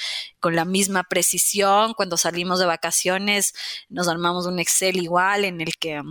con 0.41 0.57
la 0.57 0.65
misma 0.65 1.05
precisión. 1.05 1.95
Cuando 1.95 2.17
salimos 2.17 2.59
de 2.59 2.67
vacaciones, 2.67 3.55
nos 3.89 4.09
armamos 4.09 4.47
un 4.47 4.59
Excel 4.59 4.97
igual 4.97 5.45
en 5.45 5.61
el 5.61 5.77
que 5.79 6.03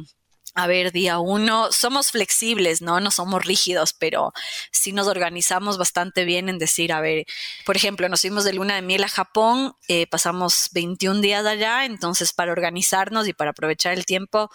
a 0.57 0.65
ver, 0.65 0.91
día 0.91 1.19
uno, 1.19 1.71
somos 1.71 2.09
flexibles, 2.09 2.81
¿no? 2.81 2.99
No 2.99 3.11
somos 3.11 3.45
rígidos, 3.45 3.93
pero 3.93 4.33
sí 4.71 4.91
nos 4.91 5.05
organizamos 5.05 5.77
bastante 5.77 6.25
bien 6.25 6.49
en 6.49 6.57
decir, 6.57 6.91
a 6.91 6.99
ver, 6.99 7.27
por 7.63 7.77
ejemplo, 7.77 8.09
nos 8.09 8.21
fuimos 8.21 8.43
de 8.43 8.53
luna 8.53 8.73
de 8.73 8.81
miel 8.81 9.03
a 9.03 9.07
Japón, 9.07 9.75
eh, 9.87 10.07
pasamos 10.07 10.69
21 10.71 11.21
días 11.21 11.45
allá, 11.45 11.85
entonces 11.85 12.33
para 12.33 12.51
organizarnos 12.51 13.27
y 13.27 13.33
para 13.33 13.51
aprovechar 13.51 13.93
el 13.93 14.07
tiempo, 14.07 14.49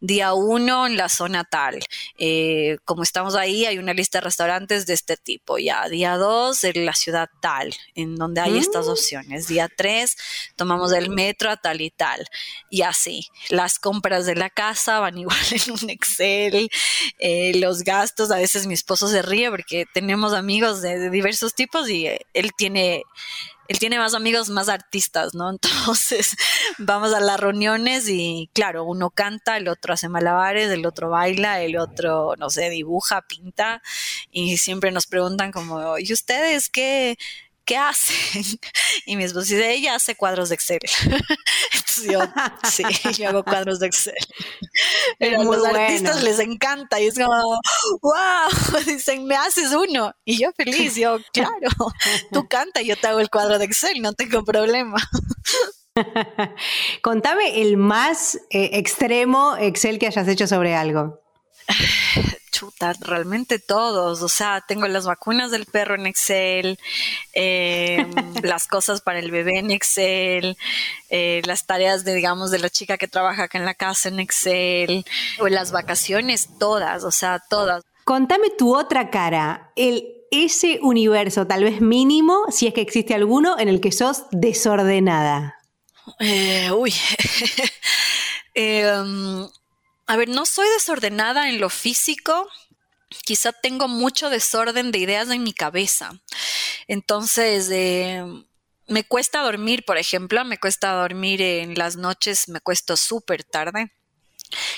día 0.00 0.32
uno 0.32 0.86
en 0.86 0.96
la 0.96 1.10
zona 1.10 1.44
tal, 1.44 1.80
eh, 2.16 2.78
como 2.86 3.02
estamos 3.02 3.34
ahí, 3.34 3.66
hay 3.66 3.76
una 3.76 3.92
lista 3.92 4.20
de 4.20 4.24
restaurantes 4.24 4.86
de 4.86 4.94
este 4.94 5.18
tipo, 5.18 5.58
ya, 5.58 5.86
día 5.90 6.16
dos 6.16 6.64
en 6.64 6.86
la 6.86 6.94
ciudad 6.94 7.28
tal, 7.42 7.74
en 7.94 8.16
donde 8.16 8.40
hay 8.40 8.56
estas 8.56 8.86
mm. 8.86 8.90
opciones, 8.90 9.48
día 9.48 9.68
tres 9.68 10.16
tomamos 10.56 10.92
el 10.92 11.10
metro 11.10 11.50
a 11.50 11.58
tal 11.58 11.82
y 11.82 11.90
tal, 11.90 12.26
y 12.70 12.80
así, 12.80 13.28
las 13.50 13.78
compras 13.78 14.24
de 14.24 14.34
la 14.34 14.48
casa 14.48 14.98
van 14.98 15.18
igual 15.18 15.41
en 15.50 15.72
un 15.72 15.90
Excel, 15.90 16.68
eh, 17.18 17.52
los 17.56 17.82
gastos, 17.82 18.30
a 18.30 18.36
veces 18.36 18.66
mi 18.66 18.74
esposo 18.74 19.08
se 19.08 19.22
ríe 19.22 19.50
porque 19.50 19.84
tenemos 19.92 20.32
amigos 20.32 20.82
de, 20.82 21.10
diversos 21.10 21.54
tipos 21.54 21.88
y 21.88 22.06
eh, 22.06 22.26
él 22.34 22.52
tiene 22.56 23.02
él 23.68 23.78
tiene 23.78 23.98
más 23.98 24.12
amigos 24.12 24.50
más 24.50 24.68
artistas, 24.68 25.34
¿no? 25.34 25.48
Entonces 25.86 26.36
vamos 26.78 27.14
a 27.14 27.20
las 27.20 27.40
reuniones 27.40 28.08
y 28.08 28.50
claro, 28.52 28.84
uno 28.84 29.10
canta, 29.10 29.56
el 29.56 29.68
otro 29.68 29.94
hace 29.94 30.08
malabares, 30.08 30.70
el 30.70 30.84
otro 30.84 31.08
baila, 31.10 31.62
el 31.62 31.78
otro, 31.78 32.34
no 32.38 32.50
sé, 32.50 32.68
dibuja, 32.70 33.22
pinta 33.22 33.82
y 34.30 34.58
siempre 34.58 34.90
nos 34.92 35.06
preguntan 35.06 35.52
como, 35.52 35.98
¿y 35.98 36.12
ustedes 36.12 36.68
qué, 36.68 37.16
¿qué 37.64 37.76
hacen? 37.76 38.44
Y 39.06 39.16
mi 39.16 39.24
esposo 39.24 39.46
dice, 39.46 39.72
ella 39.72 39.94
hace 39.94 40.14
cuadros 40.14 40.48
de 40.48 40.54
Excel. 40.54 40.80
Entonces 41.72 42.04
yo, 42.10 42.20
sí, 42.70 42.84
yo 43.18 43.28
hago 43.28 43.44
cuadros 43.44 43.80
de 43.80 43.86
Excel. 43.86 44.14
Pero 45.18 45.40
a 45.40 45.44
los 45.44 45.64
artistas 45.66 46.22
les 46.22 46.38
encanta 46.38 47.00
y 47.00 47.06
es 47.06 47.14
como, 47.14 47.60
wow, 48.00 48.80
dicen, 48.86 49.26
me 49.26 49.36
haces 49.36 49.72
uno. 49.72 50.14
Y 50.24 50.38
yo 50.38 50.52
feliz, 50.56 50.96
yo, 50.96 51.18
claro, 51.32 51.68
tú 52.32 52.48
canta 52.48 52.82
y 52.82 52.86
yo 52.86 52.96
te 52.96 53.08
hago 53.08 53.20
el 53.20 53.30
cuadro 53.30 53.58
de 53.58 53.64
Excel, 53.64 54.00
no 54.00 54.12
tengo 54.12 54.44
problema. 54.44 54.98
Contame 57.02 57.60
el 57.60 57.76
más 57.76 58.36
eh, 58.50 58.70
extremo 58.74 59.56
Excel 59.58 59.98
que 59.98 60.06
hayas 60.06 60.26
hecho 60.28 60.46
sobre 60.46 60.74
algo. 60.74 61.20
Realmente 63.00 63.58
todos. 63.58 64.22
O 64.22 64.28
sea, 64.28 64.62
tengo 64.66 64.86
las 64.88 65.06
vacunas 65.06 65.50
del 65.50 65.66
perro 65.66 65.94
en 65.94 66.06
Excel, 66.06 66.78
em, 67.32 68.10
las 68.42 68.66
cosas 68.66 69.00
para 69.00 69.18
el 69.18 69.30
bebé 69.30 69.58
en 69.58 69.70
Excel, 69.70 70.56
eh, 71.08 71.42
las 71.46 71.66
tareas 71.66 72.04
de, 72.04 72.14
digamos, 72.14 72.50
de 72.50 72.58
la 72.58 72.70
chica 72.70 72.98
que 72.98 73.08
trabaja 73.08 73.44
acá 73.44 73.58
en 73.58 73.64
la 73.64 73.74
casa 73.74 74.08
en 74.08 74.20
Excel, 74.20 75.04
o 75.38 75.48
las 75.48 75.72
vacaciones, 75.72 76.48
todas, 76.58 77.04
o 77.04 77.10
sea, 77.10 77.40
todas. 77.48 77.82
Contame 78.04 78.50
tu 78.50 78.76
otra 78.76 79.10
cara, 79.10 79.70
el 79.76 80.04
ese 80.32 80.78
universo, 80.82 81.46
tal 81.46 81.62
vez 81.62 81.80
mínimo, 81.82 82.46
si 82.50 82.66
es 82.66 82.74
que 82.74 82.80
existe 82.80 83.14
alguno, 83.14 83.58
en 83.58 83.68
el 83.68 83.80
que 83.80 83.92
sos 83.92 84.24
desordenada. 84.30 85.58
Eh, 86.18 86.70
uy. 86.72 86.92
Em, 88.54 89.48
a 90.06 90.16
ver, 90.16 90.28
no 90.28 90.46
soy 90.46 90.68
desordenada 90.70 91.48
en 91.48 91.60
lo 91.60 91.70
físico, 91.70 92.48
quizá 93.24 93.52
tengo 93.52 93.88
mucho 93.88 94.30
desorden 94.30 94.92
de 94.92 94.98
ideas 94.98 95.30
en 95.30 95.42
mi 95.42 95.52
cabeza. 95.52 96.12
Entonces, 96.88 97.68
eh, 97.70 98.24
me 98.88 99.04
cuesta 99.04 99.42
dormir, 99.42 99.84
por 99.84 99.98
ejemplo, 99.98 100.44
me 100.44 100.58
cuesta 100.58 100.92
dormir 100.94 101.42
en 101.42 101.74
las 101.74 101.96
noches, 101.96 102.48
me 102.48 102.60
cuesto 102.60 102.96
súper 102.96 103.44
tarde. 103.44 103.92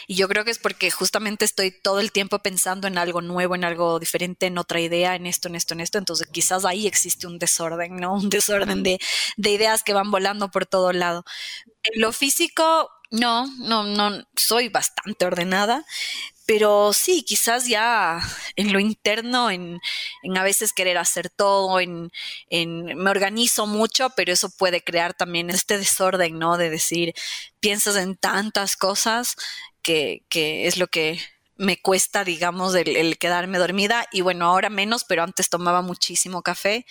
Y 0.06 0.14
yo 0.16 0.28
creo 0.28 0.44
que 0.44 0.50
es 0.50 0.58
porque 0.58 0.90
justamente 0.90 1.44
estoy 1.44 1.70
todo 1.70 2.00
el 2.00 2.12
tiempo 2.12 2.38
pensando 2.40 2.86
en 2.88 2.98
algo 2.98 3.20
nuevo, 3.22 3.54
en 3.54 3.64
algo 3.64 3.98
diferente, 3.98 4.46
en 4.46 4.58
otra 4.58 4.80
idea, 4.80 5.14
en 5.16 5.26
esto, 5.26 5.48
en 5.48 5.56
esto, 5.56 5.74
en 5.74 5.80
esto. 5.80 5.98
Entonces 5.98 6.28
quizás 6.32 6.64
ahí 6.64 6.86
existe 6.86 7.26
un 7.26 7.38
desorden, 7.38 7.96
¿no? 7.96 8.14
Un 8.24 8.30
desorden 8.30 8.82
de, 8.82 8.98
de 9.36 9.50
ideas 9.50 9.82
que 9.82 9.92
van 9.92 10.10
volando 10.10 10.50
por 10.50 10.66
todo 10.66 10.92
lado. 10.92 11.24
En 11.84 12.00
lo 12.00 12.12
físico, 12.12 12.90
no, 13.10 13.46
no, 13.58 13.84
no, 13.84 14.26
soy 14.34 14.68
bastante 14.68 15.24
ordenada, 15.24 15.84
pero 16.46 16.92
sí, 16.92 17.22
quizás 17.22 17.66
ya 17.66 18.20
en 18.56 18.72
lo 18.72 18.80
interno, 18.80 19.50
en, 19.50 19.80
en 20.22 20.38
a 20.38 20.42
veces 20.42 20.72
querer 20.72 20.98
hacer 20.98 21.30
todo, 21.30 21.80
en, 21.80 22.10
en, 22.50 22.84
me 22.96 23.10
organizo 23.10 23.66
mucho, 23.66 24.10
pero 24.10 24.32
eso 24.32 24.50
puede 24.50 24.82
crear 24.82 25.14
también 25.14 25.50
este 25.50 25.78
desorden, 25.78 26.38
¿no? 26.38 26.56
De 26.56 26.70
decir, 26.70 27.14
piensas 27.60 27.96
en 27.96 28.16
tantas 28.16 28.76
cosas 28.76 29.36
que, 29.82 30.24
que 30.28 30.66
es 30.66 30.76
lo 30.76 30.88
que 30.88 31.20
me 31.56 31.80
cuesta, 31.80 32.24
digamos, 32.24 32.74
el, 32.74 32.96
el, 32.96 33.18
quedarme 33.18 33.58
dormida. 33.58 34.06
Y 34.12 34.22
bueno, 34.22 34.46
ahora 34.46 34.70
menos, 34.70 35.04
pero 35.04 35.22
antes 35.22 35.48
tomaba 35.50 35.82
muchísimo 35.82 36.42
café, 36.42 36.84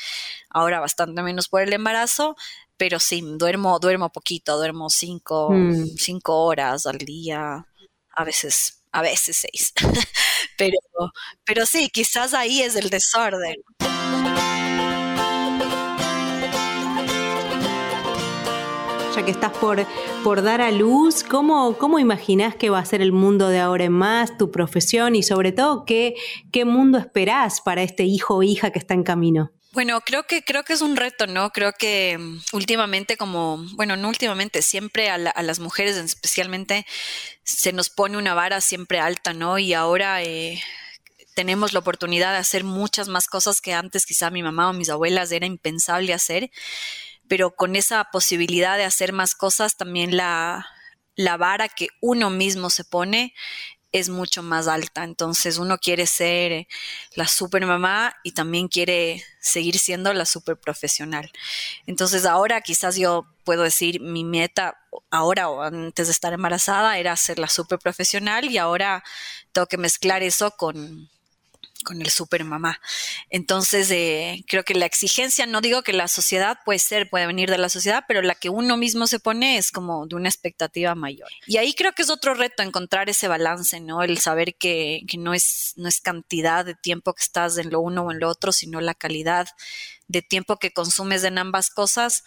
ahora 0.49 0.79
bastante 0.79 1.21
menos 1.21 1.49
por 1.49 1.61
el 1.61 1.73
embarazo 1.73 2.35
pero 2.77 2.99
sí, 2.99 3.23
duermo, 3.37 3.79
duermo 3.79 4.11
poquito, 4.11 4.57
duermo 4.57 4.89
cinco, 4.89 5.49
mm. 5.51 5.95
cinco 5.97 6.43
horas 6.45 6.85
al 6.85 6.97
día, 6.99 7.65
a 8.15 8.23
veces, 8.23 8.83
a 8.91 9.01
veces 9.01 9.37
seis. 9.37 9.73
pero, 10.57 10.77
pero 11.45 11.65
sí, 11.65 11.89
quizás 11.89 12.33
ahí 12.33 12.61
es 12.61 12.75
el 12.75 12.89
desorden. 12.89 13.55
ya 19.15 19.23
que 19.23 19.31
estás 19.31 19.51
por, 19.51 19.85
por 20.23 20.41
dar 20.41 20.59
a 20.61 20.71
luz, 20.71 21.23
¿cómo, 21.23 21.77
¿cómo 21.77 21.99
imaginás 21.99 22.55
que 22.55 22.71
va 22.71 22.79
a 22.79 22.85
ser 22.85 22.99
el 23.01 23.11
mundo 23.11 23.49
de 23.49 23.59
ahora 23.59 23.83
en 23.83 23.91
más, 23.91 24.39
tu 24.39 24.49
profesión 24.49 25.15
y 25.15 25.21
sobre 25.21 25.51
todo 25.51 25.85
qué, 25.85 26.15
qué 26.51 26.65
mundo 26.65 26.97
esperás 26.97 27.61
para 27.61 27.83
este 27.83 28.05
hijo 28.05 28.37
o 28.37 28.43
hija 28.43 28.71
que 28.71 28.79
está 28.79 28.95
en 28.95 29.03
camino? 29.03 29.51
Bueno, 29.73 30.01
creo 30.01 30.27
que 30.27 30.43
creo 30.43 30.63
que 30.63 30.73
es 30.73 30.81
un 30.81 30.95
reto, 30.95 31.25
¿no? 31.25 31.49
Creo 31.49 31.73
que 31.73 32.15
mm, 32.19 32.41
últimamente, 32.53 33.17
como, 33.17 33.57
bueno, 33.71 33.97
no 33.97 34.07
últimamente, 34.07 34.61
siempre 34.61 35.09
a, 35.09 35.17
las 35.17 35.59
mujeres 35.59 35.97
especialmente 35.97 36.85
se 37.43 37.73
nos 37.73 37.89
pone 37.89 38.17
una 38.17 38.35
vara 38.35 38.61
siempre 38.61 38.99
alta, 38.99 39.33
¿no? 39.33 39.57
Y 39.57 39.73
ahora 39.73 40.21
eh, 40.21 40.61
tenemos 41.33 41.73
la 41.73 41.79
oportunidad 41.79 42.33
de 42.33 42.37
hacer 42.37 42.63
muchas 42.63 43.07
más 43.07 43.27
cosas 43.27 43.61
que 43.61 43.73
antes 43.73 44.05
quizá 44.05 44.29
mi 44.29 44.43
mamá 44.43 44.69
o 44.69 44.73
mis 44.73 44.89
abuelas 44.89 45.31
era 45.31 45.47
impensable 45.47 46.13
hacer, 46.13 46.51
pero 47.27 47.55
con 47.55 47.75
esa 47.75 48.03
posibilidad 48.11 48.77
de 48.77 48.85
hacer 48.85 49.11
más 49.11 49.33
cosas 49.33 49.75
también 49.75 50.15
la, 50.15 50.67
la 51.15 51.35
vara 51.37 51.67
que 51.67 51.87
uno 51.99 52.29
mismo 52.29 52.69
se 52.69 52.83
pone 52.83 53.33
es 53.93 54.09
mucho 54.09 54.43
más 54.43 54.67
alta. 54.67 55.03
Entonces 55.05 55.57
uno 55.57 55.77
quiere 55.77 56.05
ser 56.07 56.51
eh, 56.51 56.67
la 57.15 57.27
super 57.27 57.65
mamá 57.65 58.13
y 58.23 58.31
también 58.33 58.67
quiere 58.67 59.23
seguir 59.39 59.79
siendo 59.79 60.13
la 60.13 60.25
super 60.25 60.57
profesional. 60.57 61.31
Entonces 61.85 62.25
ahora 62.25 62.59
quizás 62.61 62.97
yo 62.97 63.25
puedo 63.45 63.63
decir 63.63 64.01
mi 64.01 64.25
meta 64.25 64.77
ahora 65.11 65.49
o 65.49 65.61
antes 65.61 66.07
de 66.07 66.11
estar 66.11 66.33
embarazada 66.33 66.97
era 66.97 67.15
ser 67.15 67.39
la 67.39 67.47
super 67.47 67.79
profesional 67.79 68.45
y 68.49 68.57
ahora 68.57 69.03
tengo 69.51 69.67
que 69.67 69.77
mezclar 69.77 70.23
eso 70.23 70.51
con, 70.51 71.09
con 71.83 72.01
el 72.01 72.09
super 72.09 72.43
mamá. 72.43 72.79
Entonces, 73.29 73.91
eh, 73.91 74.43
creo 74.47 74.63
que 74.63 74.73
la 74.73 74.85
exigencia, 74.85 75.45
no 75.45 75.61
digo 75.61 75.83
que 75.83 75.93
la 75.93 76.07
sociedad 76.07 76.57
puede 76.65 76.79
ser, 76.79 77.09
puede 77.09 77.27
venir 77.27 77.49
de 77.49 77.57
la 77.57 77.69
sociedad, 77.69 78.05
pero 78.07 78.21
la 78.21 78.35
que 78.35 78.49
uno 78.49 78.77
mismo 78.77 79.07
se 79.07 79.19
pone 79.19 79.57
es 79.57 79.71
como 79.71 80.07
de 80.07 80.15
una 80.15 80.29
expectativa 80.29 80.95
mayor. 80.95 81.29
Y 81.45 81.57
ahí 81.57 81.73
creo 81.73 81.91
que 81.93 82.01
es 82.01 82.09
otro 82.09 82.33
reto 82.33 82.63
encontrar 82.63 83.09
ese 83.09 83.27
balance, 83.27 83.79
¿no? 83.79 84.03
El 84.03 84.17
saber 84.19 84.55
que, 84.55 85.01
que 85.07 85.17
no, 85.17 85.33
es, 85.33 85.73
no 85.75 85.87
es 85.87 86.01
cantidad 86.01 86.65
de 86.65 86.75
tiempo 86.75 87.13
que 87.13 87.23
estás 87.23 87.57
en 87.57 87.69
lo 87.69 87.79
uno 87.81 88.03
o 88.03 88.11
en 88.11 88.19
lo 88.19 88.29
otro, 88.29 88.51
sino 88.51 88.81
la 88.81 88.93
calidad 88.93 89.47
de 90.07 90.21
tiempo 90.21 90.57
que 90.57 90.71
consumes 90.71 91.23
en 91.23 91.37
ambas 91.37 91.69
cosas 91.69 92.23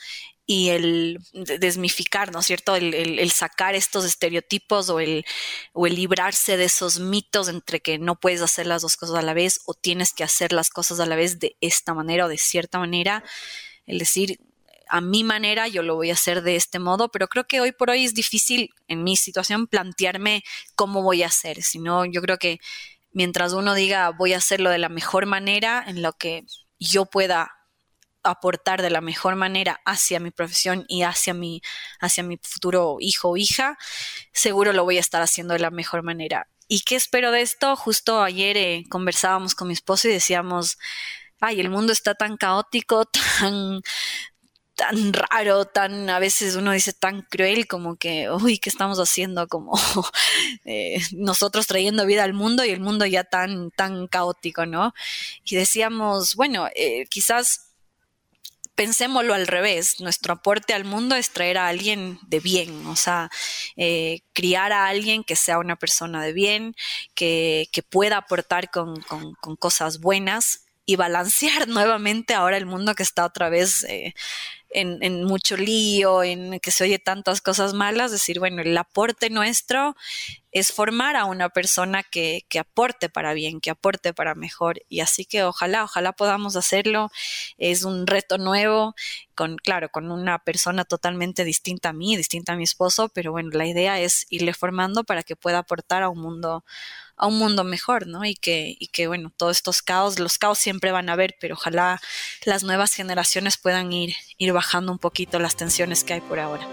y 0.46 0.68
el 0.68 1.18
desmificar, 1.32 2.32
¿no 2.32 2.38
es 2.38 2.46
cierto? 2.46 2.76
El, 2.76 3.30
sacar 3.32 3.74
estos 3.74 4.04
estereotipos 4.04 4.88
o 4.90 5.00
el, 5.00 5.26
o 5.72 5.88
el 5.88 5.96
librarse 5.96 6.56
de 6.56 6.64
esos 6.64 7.00
mitos 7.00 7.48
entre 7.48 7.80
que 7.80 7.98
no 7.98 8.18
puedes 8.20 8.40
hacer 8.42 8.66
las 8.66 8.82
dos 8.82 8.96
cosas 8.96 9.16
a 9.16 9.22
la 9.22 9.34
vez 9.34 9.60
o 9.66 9.74
tienes 9.74 10.12
que 10.12 10.22
hacer 10.22 10.52
las 10.52 10.70
cosas 10.70 11.00
a 11.00 11.06
la 11.06 11.16
vez 11.16 11.40
de 11.40 11.56
esta 11.60 11.94
manera 11.94 12.26
o 12.26 12.28
de 12.28 12.38
cierta 12.38 12.78
manera. 12.78 13.24
El 13.86 13.98
decir, 13.98 14.38
a 14.88 15.00
mi 15.00 15.24
manera 15.24 15.66
yo 15.66 15.82
lo 15.82 15.96
voy 15.96 16.10
a 16.10 16.14
hacer 16.14 16.42
de 16.42 16.54
este 16.54 16.78
modo, 16.78 17.08
pero 17.08 17.26
creo 17.26 17.48
que 17.48 17.60
hoy 17.60 17.72
por 17.72 17.90
hoy 17.90 18.04
es 18.04 18.14
difícil 18.14 18.70
en 18.86 19.02
mi 19.02 19.16
situación 19.16 19.66
plantearme 19.66 20.44
cómo 20.76 21.02
voy 21.02 21.24
a 21.24 21.26
hacer, 21.26 21.62
sino 21.62 22.04
yo 22.04 22.22
creo 22.22 22.38
que 22.38 22.60
mientras 23.12 23.52
uno 23.52 23.74
diga 23.74 24.10
voy 24.10 24.32
a 24.32 24.38
hacerlo 24.38 24.70
de 24.70 24.78
la 24.78 24.88
mejor 24.88 25.26
manera 25.26 25.84
en 25.86 26.02
lo 26.02 26.12
que 26.12 26.44
yo 26.78 27.06
pueda 27.06 27.50
aportar 28.30 28.82
de 28.82 28.90
la 28.90 29.00
mejor 29.00 29.36
manera 29.36 29.80
hacia 29.84 30.20
mi 30.20 30.30
profesión 30.30 30.84
y 30.88 31.02
hacia 31.02 31.34
mi, 31.34 31.62
hacia 32.00 32.22
mi 32.22 32.38
futuro 32.42 32.96
hijo 33.00 33.30
o 33.30 33.36
hija, 33.36 33.78
seguro 34.32 34.72
lo 34.72 34.84
voy 34.84 34.98
a 34.98 35.00
estar 35.00 35.22
haciendo 35.22 35.54
de 35.54 35.60
la 35.60 35.70
mejor 35.70 36.02
manera. 36.02 36.48
¿Y 36.68 36.80
qué 36.80 36.96
espero 36.96 37.30
de 37.30 37.42
esto? 37.42 37.76
Justo 37.76 38.22
ayer 38.22 38.56
eh, 38.56 38.84
conversábamos 38.90 39.54
con 39.54 39.68
mi 39.68 39.74
esposo 39.74 40.08
y 40.08 40.12
decíamos, 40.12 40.78
ay, 41.40 41.60
el 41.60 41.70
mundo 41.70 41.92
está 41.92 42.14
tan 42.14 42.36
caótico, 42.36 43.04
tan, 43.40 43.82
tan 44.74 45.12
raro, 45.12 45.64
tan 45.64 46.10
a 46.10 46.18
veces 46.18 46.56
uno 46.56 46.72
dice 46.72 46.92
tan 46.92 47.22
cruel 47.22 47.66
como 47.66 47.96
que, 47.96 48.30
uy, 48.30 48.58
¿qué 48.58 48.68
estamos 48.68 48.98
haciendo? 48.98 49.48
Como 49.48 49.72
eh, 50.64 51.00
nosotros 51.12 51.66
trayendo 51.66 52.06
vida 52.06 52.24
al 52.24 52.34
mundo 52.34 52.64
y 52.64 52.70
el 52.70 52.80
mundo 52.80 53.06
ya 53.06 53.24
tan, 53.24 53.70
tan 53.70 54.06
caótico, 54.06 54.66
¿no? 54.66 54.92
Y 55.44 55.56
decíamos, 55.56 56.34
bueno, 56.34 56.68
eh, 56.74 57.06
quizás 57.08 57.65
pensémoslo 58.76 59.34
al 59.34 59.46
revés, 59.46 60.00
nuestro 60.00 60.34
aporte 60.34 60.74
al 60.74 60.84
mundo 60.84 61.16
es 61.16 61.30
traer 61.30 61.58
a 61.58 61.66
alguien 61.66 62.20
de 62.28 62.40
bien, 62.40 62.86
o 62.86 62.94
sea, 62.94 63.30
eh, 63.76 64.20
criar 64.34 64.72
a 64.72 64.86
alguien 64.86 65.24
que 65.24 65.34
sea 65.34 65.58
una 65.58 65.76
persona 65.76 66.22
de 66.22 66.32
bien, 66.32 66.76
que, 67.14 67.68
pueda 67.90 68.18
aportar 68.18 68.70
con, 68.70 69.02
cosas 69.58 70.00
buenas 70.00 70.66
y 70.84 70.96
balancear 70.96 71.66
nuevamente 71.68 72.34
ahora 72.34 72.56
el 72.58 72.66
mundo 72.66 72.94
que 72.94 73.02
está 73.02 73.24
otra 73.24 73.48
vez 73.48 73.84
eh, 73.84 74.14
en, 74.70 75.24
mucho 75.24 75.56
lío, 75.56 76.22
en 76.22 76.58
que 76.60 76.70
se 76.70 76.84
oye 76.84 76.98
tantas 76.98 77.40
cosas 77.40 77.72
malas, 77.72 78.10
decir, 78.10 78.38
bueno, 78.38 78.62
el 78.62 78.76
aporte 78.76 79.30
nuestro 79.30 79.96
es 80.52 80.72
formar 80.72 81.16
a 81.16 81.26
una 81.26 81.50
persona 81.50 82.02
que, 82.02 82.44
que, 82.48 82.58
aporte 82.58 83.08
para 83.08 83.34
bien, 83.34 83.60
que 83.60 83.70
aporte 83.70 84.14
para 84.14 84.34
mejor. 84.34 84.80
Y 84.88 85.00
así 85.00 85.24
que 85.24 85.44
ojalá, 85.44 85.84
ojalá 85.84 86.12
podamos 86.12 86.56
hacerlo. 86.56 87.10
Es 87.58 87.84
un 87.84 88.06
reto 88.06 88.38
nuevo, 88.38 88.94
con, 89.34 89.56
claro, 89.56 89.90
con 89.90 90.10
una 90.10 90.38
persona 90.38 90.84
totalmente 90.84 91.44
distinta 91.44 91.90
a 91.90 91.92
mí, 91.92 92.16
distinta 92.16 92.54
a 92.54 92.56
mi 92.56 92.64
esposo, 92.64 93.08
pero 93.10 93.32
bueno, 93.32 93.50
la 93.52 93.66
idea 93.66 94.00
es 94.00 94.26
irle 94.30 94.54
formando 94.54 95.04
para 95.04 95.22
que 95.22 95.36
pueda 95.36 95.58
aportar 95.58 96.02
a 96.02 96.08
un 96.08 96.20
mundo 96.20 96.64
a 97.16 97.26
un 97.26 97.38
mundo 97.38 97.64
mejor, 97.64 98.06
¿no? 98.06 98.24
Y 98.24 98.34
que, 98.34 98.76
y 98.78 98.88
que, 98.88 99.06
bueno, 99.06 99.32
todos 99.36 99.56
estos 99.56 99.82
caos, 99.82 100.18
los 100.18 100.38
caos 100.38 100.58
siempre 100.58 100.92
van 100.92 101.08
a 101.08 101.14
haber, 101.14 101.36
pero 101.40 101.54
ojalá 101.54 102.00
las 102.44 102.62
nuevas 102.62 102.92
generaciones 102.92 103.56
puedan 103.56 103.92
ir, 103.92 104.14
ir 104.36 104.52
bajando 104.56 104.90
un 104.90 104.98
poquito 104.98 105.38
las 105.38 105.54
tensiones 105.54 106.02
que 106.02 106.14
hay 106.14 106.20
por 106.20 106.40
ahora. 106.40 106.66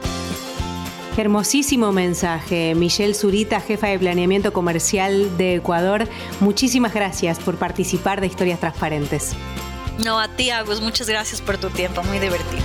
Hermosísimo 1.15 1.91
mensaje, 1.91 2.73
Michelle 2.73 3.13
Zurita, 3.13 3.61
jefa 3.61 3.87
de 3.87 3.99
planeamiento 3.99 4.51
comercial 4.51 5.37
de 5.37 5.55
Ecuador. 5.55 6.07
Muchísimas 6.39 6.91
gracias 6.91 7.37
por 7.37 7.57
participar 7.57 8.19
de 8.19 8.27
Historias 8.27 8.59
Transparentes. 8.59 9.33
No, 9.99 10.19
a 10.19 10.27
ti, 10.27 10.49
Agus, 10.49 10.81
muchas 10.81 11.07
gracias 11.07 11.39
por 11.39 11.59
tu 11.59 11.69
tiempo, 11.69 12.01
muy 12.03 12.17
divertido. 12.17 12.63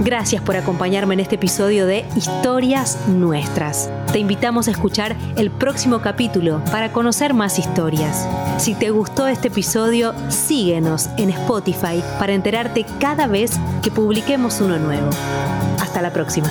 Gracias 0.00 0.42
por 0.42 0.56
acompañarme 0.56 1.12
en 1.12 1.20
este 1.20 1.34
episodio 1.34 1.86
de 1.86 2.06
Historias 2.16 3.06
Nuestras. 3.06 3.90
Te 4.12 4.18
invitamos 4.18 4.66
a 4.66 4.70
escuchar 4.70 5.14
el 5.36 5.50
próximo 5.50 6.00
capítulo 6.00 6.62
para 6.72 6.90
conocer 6.90 7.34
más 7.34 7.58
historias. 7.58 8.26
Si 8.56 8.74
te 8.74 8.90
gustó 8.90 9.28
este 9.28 9.48
episodio, 9.48 10.14
síguenos 10.30 11.10
en 11.18 11.28
Spotify 11.28 12.02
para 12.18 12.32
enterarte 12.32 12.86
cada 12.98 13.26
vez 13.26 13.52
que 13.82 13.90
publiquemos 13.90 14.62
uno 14.62 14.78
nuevo. 14.78 15.10
Hasta 15.78 16.00
la 16.00 16.14
próxima. 16.14 16.50